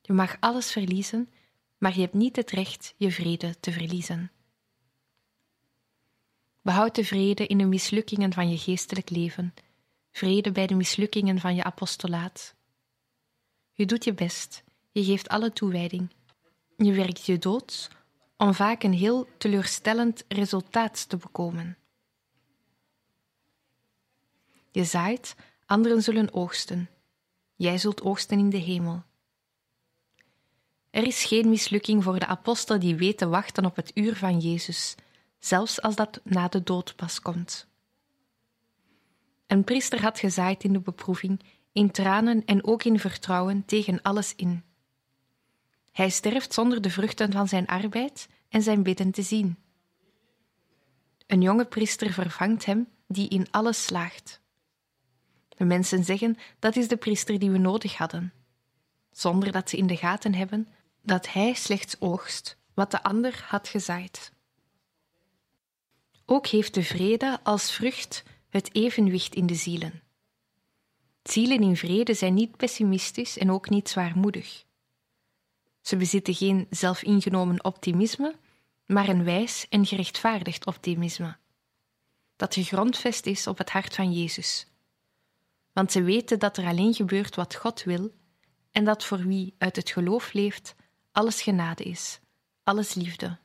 Je 0.00 0.12
mag 0.12 0.36
alles 0.40 0.72
verliezen, 0.72 1.30
maar 1.78 1.94
je 1.94 2.00
hebt 2.00 2.14
niet 2.14 2.36
het 2.36 2.50
recht 2.50 2.94
je 2.96 3.12
vrede 3.12 3.60
te 3.60 3.72
verliezen. 3.72 4.30
Behoud 6.60 6.94
de 6.94 7.04
vrede 7.04 7.46
in 7.46 7.58
de 7.58 7.64
mislukkingen 7.64 8.32
van 8.32 8.50
je 8.50 8.58
geestelijk 8.58 9.10
leven, 9.10 9.54
vrede 10.10 10.52
bij 10.52 10.66
de 10.66 10.74
mislukkingen 10.74 11.38
van 11.38 11.54
je 11.54 11.64
apostolaat. 11.64 12.54
Je 13.72 13.86
doet 13.86 14.04
je 14.04 14.14
best, 14.14 14.64
je 14.92 15.04
geeft 15.04 15.28
alle 15.28 15.52
toewijding, 15.52 16.10
je 16.76 16.92
werkt 16.92 17.26
je 17.26 17.38
dood 17.38 17.90
om 18.36 18.54
vaak 18.54 18.82
een 18.82 18.92
heel 18.92 19.28
teleurstellend 19.38 20.24
resultaat 20.28 21.08
te 21.08 21.16
bekomen. 21.16 21.76
Je 24.72 24.84
zaait, 24.84 25.34
anderen 25.66 26.02
zullen 26.02 26.32
oogsten. 26.32 26.90
Jij 27.56 27.78
zult 27.78 28.02
oogsten 28.02 28.38
in 28.38 28.50
de 28.50 28.56
hemel. 28.56 29.02
Er 30.90 31.06
is 31.06 31.24
geen 31.24 31.48
mislukking 31.48 32.02
voor 32.02 32.18
de 32.18 32.26
apostel 32.26 32.78
die 32.78 32.96
weet 32.96 33.18
te 33.18 33.28
wachten 33.28 33.64
op 33.64 33.76
het 33.76 33.90
uur 33.94 34.16
van 34.16 34.38
Jezus, 34.38 34.94
zelfs 35.38 35.82
als 35.82 35.94
dat 35.94 36.20
na 36.24 36.48
de 36.48 36.62
dood 36.62 36.96
pas 36.96 37.20
komt. 37.20 37.66
Een 39.46 39.64
priester 39.64 40.02
had 40.02 40.18
gezaaid 40.18 40.64
in 40.64 40.72
de 40.72 40.80
beproeving, 40.80 41.40
in 41.72 41.90
tranen 41.90 42.44
en 42.44 42.64
ook 42.64 42.84
in 42.84 42.98
vertrouwen 42.98 43.64
tegen 43.64 44.02
alles 44.02 44.34
in. 44.34 44.62
Hij 45.92 46.10
sterft 46.10 46.54
zonder 46.54 46.82
de 46.82 46.90
vruchten 46.90 47.32
van 47.32 47.48
zijn 47.48 47.66
arbeid 47.66 48.28
en 48.48 48.62
zijn 48.62 48.82
bidden 48.82 49.10
te 49.10 49.22
zien. 49.22 49.56
Een 51.26 51.42
jonge 51.42 51.64
priester 51.64 52.12
vervangt 52.12 52.64
hem 52.64 52.88
die 53.06 53.28
in 53.28 53.46
alles 53.50 53.84
slaagt. 53.84 54.41
De 55.62 55.68
mensen 55.68 56.04
zeggen 56.04 56.38
dat 56.58 56.76
is 56.76 56.88
de 56.88 56.96
priester 56.96 57.38
die 57.38 57.50
we 57.50 57.58
nodig 57.58 57.96
hadden, 57.96 58.32
zonder 59.10 59.52
dat 59.52 59.70
ze 59.70 59.76
in 59.76 59.86
de 59.86 59.96
gaten 59.96 60.34
hebben 60.34 60.68
dat 61.02 61.32
hij 61.32 61.54
slechts 61.54 61.96
oogst 62.00 62.58
wat 62.74 62.90
de 62.90 63.02
ander 63.02 63.44
had 63.48 63.68
gezaaid. 63.68 64.32
Ook 66.26 66.46
heeft 66.46 66.74
de 66.74 66.82
vrede 66.82 67.38
als 67.42 67.72
vrucht 67.72 68.22
het 68.48 68.74
evenwicht 68.74 69.34
in 69.34 69.46
de 69.46 69.54
zielen. 69.54 70.02
Zielen 71.22 71.62
in 71.62 71.76
vrede 71.76 72.14
zijn 72.14 72.34
niet 72.34 72.56
pessimistisch 72.56 73.38
en 73.38 73.50
ook 73.50 73.68
niet 73.68 73.88
zwaarmoedig. 73.88 74.64
Ze 75.80 75.96
bezitten 75.96 76.34
geen 76.34 76.66
zelfingenomen 76.70 77.64
optimisme, 77.64 78.34
maar 78.86 79.08
een 79.08 79.24
wijs 79.24 79.66
en 79.68 79.86
gerechtvaardigd 79.86 80.66
optimisme, 80.66 81.36
dat 82.36 82.54
gegrondvest 82.54 83.26
is 83.26 83.46
op 83.46 83.58
het 83.58 83.70
hart 83.70 83.94
van 83.94 84.12
Jezus. 84.12 84.66
Want 85.72 85.92
ze 85.92 86.02
weten 86.02 86.38
dat 86.38 86.56
er 86.56 86.66
alleen 86.66 86.94
gebeurt 86.94 87.34
wat 87.34 87.54
God 87.54 87.82
wil 87.82 88.10
en 88.70 88.84
dat 88.84 89.04
voor 89.04 89.18
wie 89.18 89.54
uit 89.58 89.76
het 89.76 89.90
geloof 89.90 90.32
leeft, 90.32 90.74
alles 91.12 91.42
genade 91.42 91.84
is, 91.84 92.20
alles 92.62 92.94
liefde. 92.94 93.38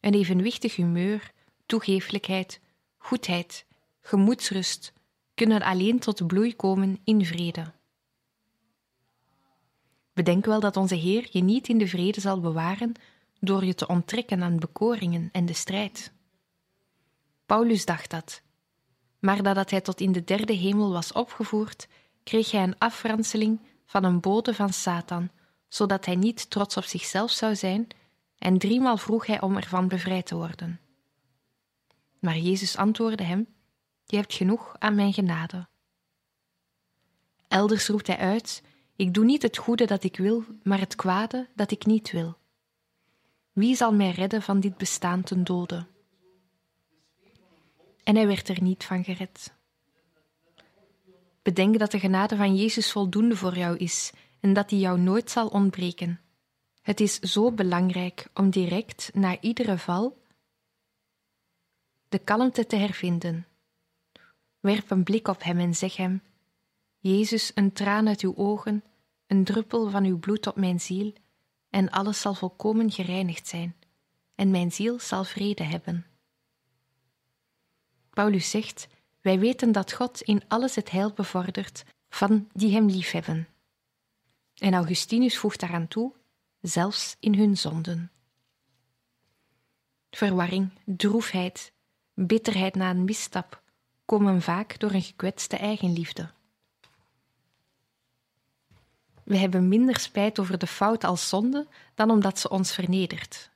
Een 0.00 0.14
evenwichtig 0.14 0.76
humeur, 0.76 1.32
toegeeflijkheid, 1.66 2.60
goedheid, 2.96 3.66
gemoedsrust 4.00 4.92
kunnen 5.34 5.62
alleen 5.62 5.98
tot 5.98 6.26
bloei 6.26 6.56
komen 6.56 7.00
in 7.04 7.24
vrede. 7.24 7.72
Bedenk 10.12 10.44
wel 10.44 10.60
dat 10.60 10.76
onze 10.76 10.94
Heer 10.94 11.28
je 11.30 11.42
niet 11.42 11.68
in 11.68 11.78
de 11.78 11.88
vrede 11.88 12.20
zal 12.20 12.40
bewaren 12.40 12.92
door 13.40 13.64
je 13.64 13.74
te 13.74 13.86
onttrekken 13.86 14.42
aan 14.42 14.58
bekoringen 14.58 15.28
en 15.32 15.46
de 15.46 15.52
strijd. 15.52 16.12
Paulus 17.46 17.84
dacht 17.84 18.10
dat, 18.10 18.42
maar 19.20 19.42
nadat 19.42 19.70
hij 19.70 19.80
tot 19.80 20.00
in 20.00 20.12
de 20.12 20.24
derde 20.24 20.52
hemel 20.52 20.92
was 20.92 21.12
opgevoerd, 21.12 21.88
kreeg 22.22 22.50
hij 22.50 22.62
een 22.62 22.78
afranseling 22.78 23.60
van 23.86 24.04
een 24.04 24.20
bode 24.20 24.54
van 24.54 24.72
Satan 24.72 25.30
zodat 25.70 26.04
hij 26.04 26.16
niet 26.16 26.50
trots 26.50 26.76
op 26.76 26.84
zichzelf 26.84 27.30
zou 27.30 27.56
zijn, 27.56 27.86
en 28.38 28.58
driemaal 28.58 28.96
vroeg 28.96 29.26
hij 29.26 29.40
om 29.40 29.56
ervan 29.56 29.88
bevrijd 29.88 30.26
te 30.26 30.34
worden. 30.34 30.80
Maar 32.18 32.38
Jezus 32.38 32.76
antwoordde 32.76 33.24
hem: 33.24 33.46
Je 34.04 34.16
hebt 34.16 34.34
genoeg 34.34 34.76
aan 34.78 34.94
mijn 34.94 35.12
genade. 35.12 35.68
Elders 37.48 37.88
roept 37.88 38.06
hij 38.06 38.16
uit: 38.16 38.62
Ik 38.96 39.14
doe 39.14 39.24
niet 39.24 39.42
het 39.42 39.56
goede 39.56 39.84
dat 39.84 40.04
ik 40.04 40.16
wil, 40.16 40.44
maar 40.62 40.80
het 40.80 40.94
kwade 40.94 41.48
dat 41.54 41.70
ik 41.70 41.86
niet 41.86 42.10
wil. 42.10 42.36
Wie 43.52 43.76
zal 43.76 43.92
mij 43.92 44.10
redden 44.10 44.42
van 44.42 44.60
dit 44.60 44.76
bestaan 44.76 45.22
ten 45.22 45.44
dode? 45.44 45.86
En 48.04 48.16
hij 48.16 48.26
werd 48.26 48.48
er 48.48 48.62
niet 48.62 48.84
van 48.84 49.04
gered. 49.04 49.52
Bedenk 51.42 51.78
dat 51.78 51.90
de 51.90 51.98
genade 51.98 52.36
van 52.36 52.56
Jezus 52.56 52.92
voldoende 52.92 53.36
voor 53.36 53.56
jou 53.56 53.76
is 53.76 54.12
en 54.40 54.52
dat 54.52 54.68
die 54.68 54.78
jou 54.78 55.00
nooit 55.00 55.30
zal 55.30 55.48
ontbreken. 55.48 56.20
Het 56.82 57.00
is 57.00 57.18
zo 57.18 57.52
belangrijk 57.52 58.28
om 58.34 58.50
direct 58.50 59.10
na 59.14 59.40
iedere 59.40 59.78
val 59.78 60.18
de 62.08 62.18
kalmte 62.18 62.66
te 62.66 62.76
hervinden. 62.76 63.46
Werp 64.60 64.90
een 64.90 65.02
blik 65.02 65.28
op 65.28 65.42
hem 65.42 65.58
en 65.58 65.74
zeg 65.74 65.96
hem: 65.96 66.22
Jezus, 66.98 67.52
een 67.54 67.72
traan 67.72 68.08
uit 68.08 68.20
uw 68.20 68.36
ogen, 68.36 68.84
een 69.26 69.44
druppel 69.44 69.90
van 69.90 70.04
uw 70.04 70.18
bloed 70.18 70.46
op 70.46 70.56
mijn 70.56 70.80
ziel, 70.80 71.12
en 71.70 71.90
alles 71.90 72.20
zal 72.20 72.34
volkomen 72.34 72.90
gereinigd 72.90 73.48
zijn, 73.48 73.76
en 74.34 74.50
mijn 74.50 74.72
ziel 74.72 75.00
zal 75.00 75.24
vrede 75.24 75.62
hebben. 75.62 76.09
Paulus 78.20 78.50
zegt: 78.50 78.88
Wij 79.20 79.38
weten 79.38 79.72
dat 79.72 79.92
God 79.92 80.20
in 80.20 80.42
alles 80.48 80.74
het 80.74 80.90
heil 80.90 81.12
bevordert 81.12 81.84
van 82.08 82.48
die 82.52 82.72
hem 82.72 82.86
liefhebben. 82.86 83.48
En 84.54 84.74
Augustinus 84.74 85.38
voegt 85.38 85.60
daaraan 85.60 85.88
toe: 85.88 86.12
zelfs 86.60 87.16
in 87.20 87.34
hun 87.34 87.56
zonden. 87.56 88.10
Verwarring, 90.10 90.70
droefheid, 90.84 91.72
bitterheid 92.14 92.74
na 92.74 92.90
een 92.90 93.04
misstap 93.04 93.62
komen 94.04 94.42
vaak 94.42 94.78
door 94.78 94.92
een 94.92 95.02
gekwetste 95.02 95.56
eigenliefde. 95.56 96.30
We 99.24 99.36
hebben 99.36 99.68
minder 99.68 99.98
spijt 99.98 100.38
over 100.38 100.58
de 100.58 100.66
fout 100.66 101.04
als 101.04 101.28
zonde 101.28 101.66
dan 101.94 102.10
omdat 102.10 102.38
ze 102.38 102.50
ons 102.50 102.72
vernedert. 102.72 103.50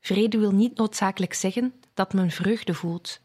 Vrede 0.00 0.38
wil 0.38 0.52
niet 0.52 0.76
noodzakelijk 0.76 1.34
zeggen 1.34 1.74
dat 1.94 2.12
men 2.12 2.30
vreugde 2.30 2.74
voelt, 2.74 3.20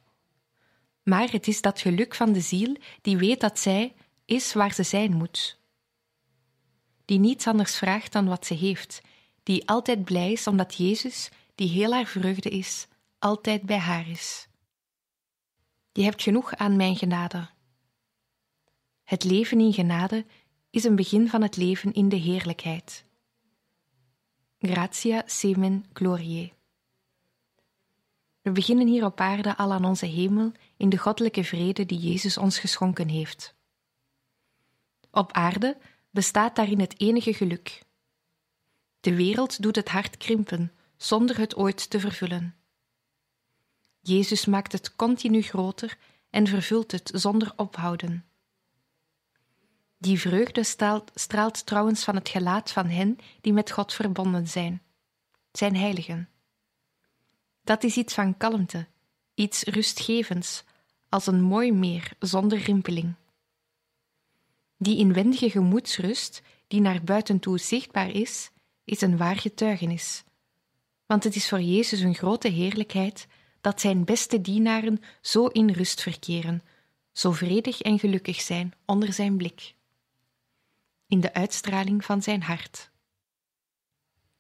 maar 1.07 1.31
het 1.31 1.47
is 1.47 1.61
dat 1.61 1.79
geluk 1.79 2.15
van 2.15 2.33
de 2.33 2.41
ziel 2.41 2.75
die 3.01 3.17
weet 3.17 3.39
dat 3.41 3.59
zij 3.59 3.95
is 4.25 4.53
waar 4.53 4.73
ze 4.73 4.83
zijn 4.83 5.13
moet, 5.13 5.59
die 7.05 7.19
niets 7.19 7.47
anders 7.47 7.77
vraagt 7.77 8.11
dan 8.11 8.27
wat 8.27 8.45
ze 8.45 8.53
heeft, 8.53 9.01
die 9.43 9.67
altijd 9.69 10.03
blij 10.03 10.31
is 10.31 10.47
omdat 10.47 10.75
Jezus, 10.75 11.29
die 11.55 11.69
heel 11.69 11.93
haar 11.93 12.05
vreugde 12.05 12.49
is, 12.49 12.87
altijd 13.19 13.61
bij 13.61 13.77
haar 13.77 14.09
is. 14.09 14.47
Je 15.91 16.03
hebt 16.03 16.21
genoeg 16.21 16.55
aan 16.55 16.75
mijn 16.75 16.95
genade. 16.95 17.49
Het 19.03 19.23
leven 19.23 19.59
in 19.59 19.73
genade 19.73 20.25
is 20.69 20.83
een 20.83 20.95
begin 20.95 21.29
van 21.29 21.41
het 21.41 21.57
leven 21.57 21.93
in 21.93 22.09
de 22.09 22.15
heerlijkheid. 22.15 23.05
Gratia 24.59 25.23
semen 25.25 25.85
gloriae. 25.93 26.56
We 28.47 28.53
beginnen 28.53 28.87
hier 28.87 29.05
op 29.05 29.19
aarde 29.19 29.57
al 29.57 29.71
aan 29.71 29.85
onze 29.85 30.05
hemel 30.05 30.51
in 30.77 30.89
de 30.89 30.97
goddelijke 30.97 31.43
vrede 31.43 31.85
die 31.85 31.99
Jezus 31.99 32.37
ons 32.37 32.59
geschonken 32.59 33.07
heeft. 33.07 33.55
Op 35.11 35.31
aarde 35.31 35.77
bestaat 36.09 36.55
daarin 36.55 36.79
het 36.79 36.99
enige 36.99 37.33
geluk. 37.33 37.83
De 38.99 39.15
wereld 39.15 39.61
doet 39.61 39.75
het 39.75 39.89
hart 39.89 40.17
krimpen, 40.17 40.71
zonder 40.97 41.37
het 41.37 41.55
ooit 41.55 41.89
te 41.89 41.99
vervullen. 41.99 42.55
Jezus 43.99 44.45
maakt 44.45 44.71
het 44.71 44.95
continu 44.95 45.41
groter 45.41 45.97
en 46.29 46.47
vervult 46.47 46.91
het 46.91 47.11
zonder 47.13 47.53
ophouden. 47.55 48.25
Die 49.97 50.19
vreugde 50.19 50.63
straalt, 50.63 51.11
straalt 51.15 51.65
trouwens 51.65 52.03
van 52.03 52.15
het 52.15 52.29
gelaat 52.29 52.71
van 52.71 52.85
hen 52.89 53.17
die 53.41 53.53
met 53.53 53.71
God 53.71 53.93
verbonden 53.93 54.47
zijn, 54.47 54.81
zijn 55.51 55.75
heiligen. 55.75 56.29
Dat 57.67 57.83
is 57.83 57.97
iets 57.97 58.13
van 58.13 58.37
kalmte, 58.37 58.87
iets 59.33 59.63
rustgevends, 59.63 60.63
als 61.09 61.27
een 61.27 61.41
mooi 61.41 61.71
meer 61.71 62.11
zonder 62.19 62.57
rimpeling. 62.57 63.13
Die 64.77 64.97
inwendige 64.97 65.49
gemoedsrust, 65.49 66.41
die 66.67 66.81
naar 66.81 67.03
buiten 67.03 67.39
toe 67.39 67.57
zichtbaar 67.57 68.09
is, 68.09 68.49
is 68.83 69.01
een 69.01 69.17
waar 69.17 69.35
getuigenis. 69.35 70.23
Want 71.05 71.23
het 71.23 71.35
is 71.35 71.49
voor 71.49 71.61
Jezus 71.61 71.99
een 71.99 72.15
grote 72.15 72.47
heerlijkheid 72.47 73.27
dat 73.61 73.81
zijn 73.81 74.05
beste 74.05 74.41
dienaren 74.41 74.99
zo 75.21 75.45
in 75.45 75.69
rust 75.69 76.01
verkeren, 76.01 76.63
zo 77.11 77.31
vredig 77.31 77.81
en 77.81 77.99
gelukkig 77.99 78.41
zijn 78.41 78.73
onder 78.85 79.13
zijn 79.13 79.37
blik, 79.37 79.75
in 81.07 81.19
de 81.19 81.33
uitstraling 81.33 82.05
van 82.05 82.21
zijn 82.21 82.43
hart. 82.43 82.89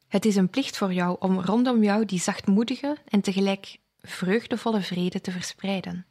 Het 0.07 0.25
is 0.25 0.35
een 0.35 0.49
plicht 0.49 0.77
voor 0.77 0.93
jou 0.93 1.15
om 1.19 1.39
rondom 1.39 1.83
jou 1.83 2.05
die 2.05 2.19
zachtmoedige 2.19 2.97
en 3.07 3.21
tegelijk 3.21 3.79
vreugdevolle 4.01 4.81
vrede 4.81 5.21
te 5.21 5.31
verspreiden. 5.31 6.05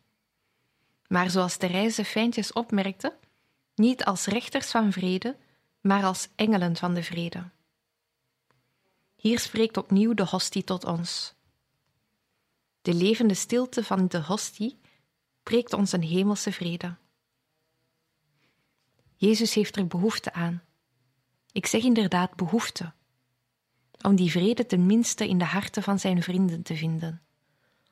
Maar 1.09 1.31
zoals 1.31 1.57
reizen 1.57 2.05
fijntjes 2.05 2.53
opmerkte, 2.53 3.17
niet 3.75 4.05
als 4.05 4.27
rechters 4.27 4.71
van 4.71 4.93
vrede, 4.93 5.37
maar 5.81 6.05
als 6.05 6.29
engelen 6.35 6.77
van 6.77 6.95
de 6.95 7.03
vrede. 7.03 7.51
Hier 9.17 9.39
spreekt 9.39 9.77
opnieuw 9.77 10.15
de 10.15 10.25
hostie 10.25 10.65
tot 10.65 10.85
ons. 10.85 11.35
De 12.83 12.95
levende 12.95 13.35
stilte 13.35 13.85
van 13.85 14.09
de 14.09 14.23
hostie 14.23 14.79
preekt 15.43 15.73
ons 15.73 15.93
een 15.93 16.03
hemelse 16.03 16.53
vrede. 16.53 16.97
Jezus 19.17 19.55
heeft 19.55 19.77
er 19.77 19.87
behoefte 19.87 20.33
aan. 20.33 20.63
Ik 21.53 21.67
zeg 21.67 21.83
inderdaad 21.83 22.35
behoefte, 22.35 22.93
om 24.03 24.17
die 24.17 24.31
vrede 24.31 24.67
tenminste 24.67 25.29
in 25.29 25.39
de 25.39 25.45
harten 25.45 25.83
van 25.83 25.99
zijn 25.99 26.23
vrienden 26.23 26.63
te 26.63 26.77
vinden, 26.77 27.23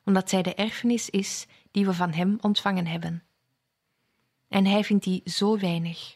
omdat 0.05 0.29
zij 0.29 0.43
de 0.43 0.55
erfenis 0.55 1.11
is 1.11 1.47
die 1.71 1.87
we 1.87 1.93
van 1.93 2.13
hem 2.13 2.39
ontvangen 2.41 2.87
hebben. 2.87 3.23
En 4.49 4.67
hij 4.67 4.85
vindt 4.85 5.05
die 5.05 5.23
zo 5.25 5.59
weinig. 5.59 6.15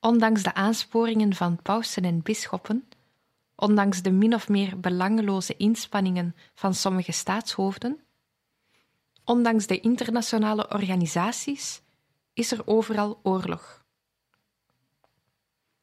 Ondanks 0.00 0.42
de 0.42 0.54
aansporingen 0.54 1.34
van 1.34 1.62
pausen 1.62 2.04
en 2.04 2.22
bisschoppen 2.22 2.88
ondanks 3.60 4.02
de 4.02 4.10
min 4.10 4.34
of 4.34 4.48
meer 4.48 4.80
belangeloze 4.80 5.56
inspanningen 5.56 6.34
van 6.54 6.74
sommige 6.74 7.12
staatshoofden, 7.12 8.00
ondanks 9.24 9.66
de 9.66 9.80
internationale 9.80 10.70
organisaties, 10.70 11.82
is 12.32 12.52
er 12.52 12.66
overal 12.66 13.20
oorlog. 13.22 13.86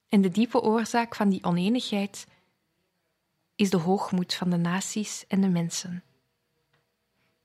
En 0.10 0.22
de 0.22 0.30
diepe 0.30 0.62
oorzaak 0.62 1.16
van 1.16 1.30
die 1.30 1.44
oneenigheid 1.44 2.28
is 3.56 3.70
de 3.70 3.78
hoogmoed 3.78 4.34
van 4.34 4.50
de 4.50 4.58
naties 4.58 5.28
en 5.28 5.42
de 5.42 5.50
mensen. 5.50 6.04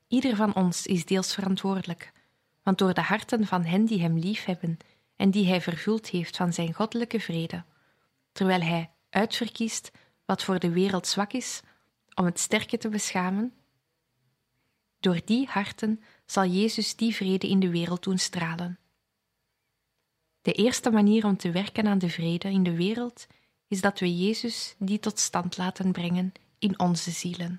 Ieder 0.08 0.36
van 0.36 0.54
ons 0.54 0.86
is 0.86 1.04
deels 1.04 1.34
verantwoordelijk, 1.34 2.12
want 2.62 2.78
door 2.78 2.94
de 2.94 3.00
harten 3.00 3.46
van 3.46 3.64
hen 3.64 3.84
die 3.84 4.00
hem 4.00 4.18
liefhebben 4.18 4.78
en 5.16 5.30
die 5.30 5.46
hij 5.46 5.60
vervuld 5.60 6.08
heeft 6.08 6.36
van 6.36 6.52
zijn 6.52 6.74
goddelijke 6.74 7.20
vrede, 7.20 7.64
terwijl 8.32 8.60
hij 8.60 8.90
uitverkiest 9.10 9.90
wat 10.24 10.44
voor 10.44 10.58
de 10.58 10.70
wereld 10.70 11.06
zwak 11.06 11.32
is, 11.32 11.60
om 12.14 12.24
het 12.24 12.40
sterke 12.40 12.78
te 12.78 12.88
beschamen? 12.88 13.54
Door 15.00 15.20
die 15.24 15.46
harten 15.46 16.02
zal 16.26 16.44
Jezus 16.44 16.96
die 16.96 17.14
vrede 17.14 17.48
in 17.48 17.60
de 17.60 17.70
wereld 17.70 18.02
doen 18.02 18.18
stralen. 18.18 18.78
De 20.42 20.52
eerste 20.52 20.90
manier 20.90 21.24
om 21.24 21.36
te 21.36 21.50
werken 21.50 21.86
aan 21.86 21.98
de 21.98 22.10
vrede 22.10 22.50
in 22.50 22.62
de 22.62 22.76
wereld 22.76 23.26
is 23.68 23.80
dat 23.80 23.98
we 23.98 24.16
Jezus 24.16 24.74
die 24.78 24.98
tot 24.98 25.18
stand 25.18 25.56
laten 25.56 25.92
brengen 25.92 26.32
in 26.58 26.78
onze 26.78 27.10
zielen. 27.10 27.58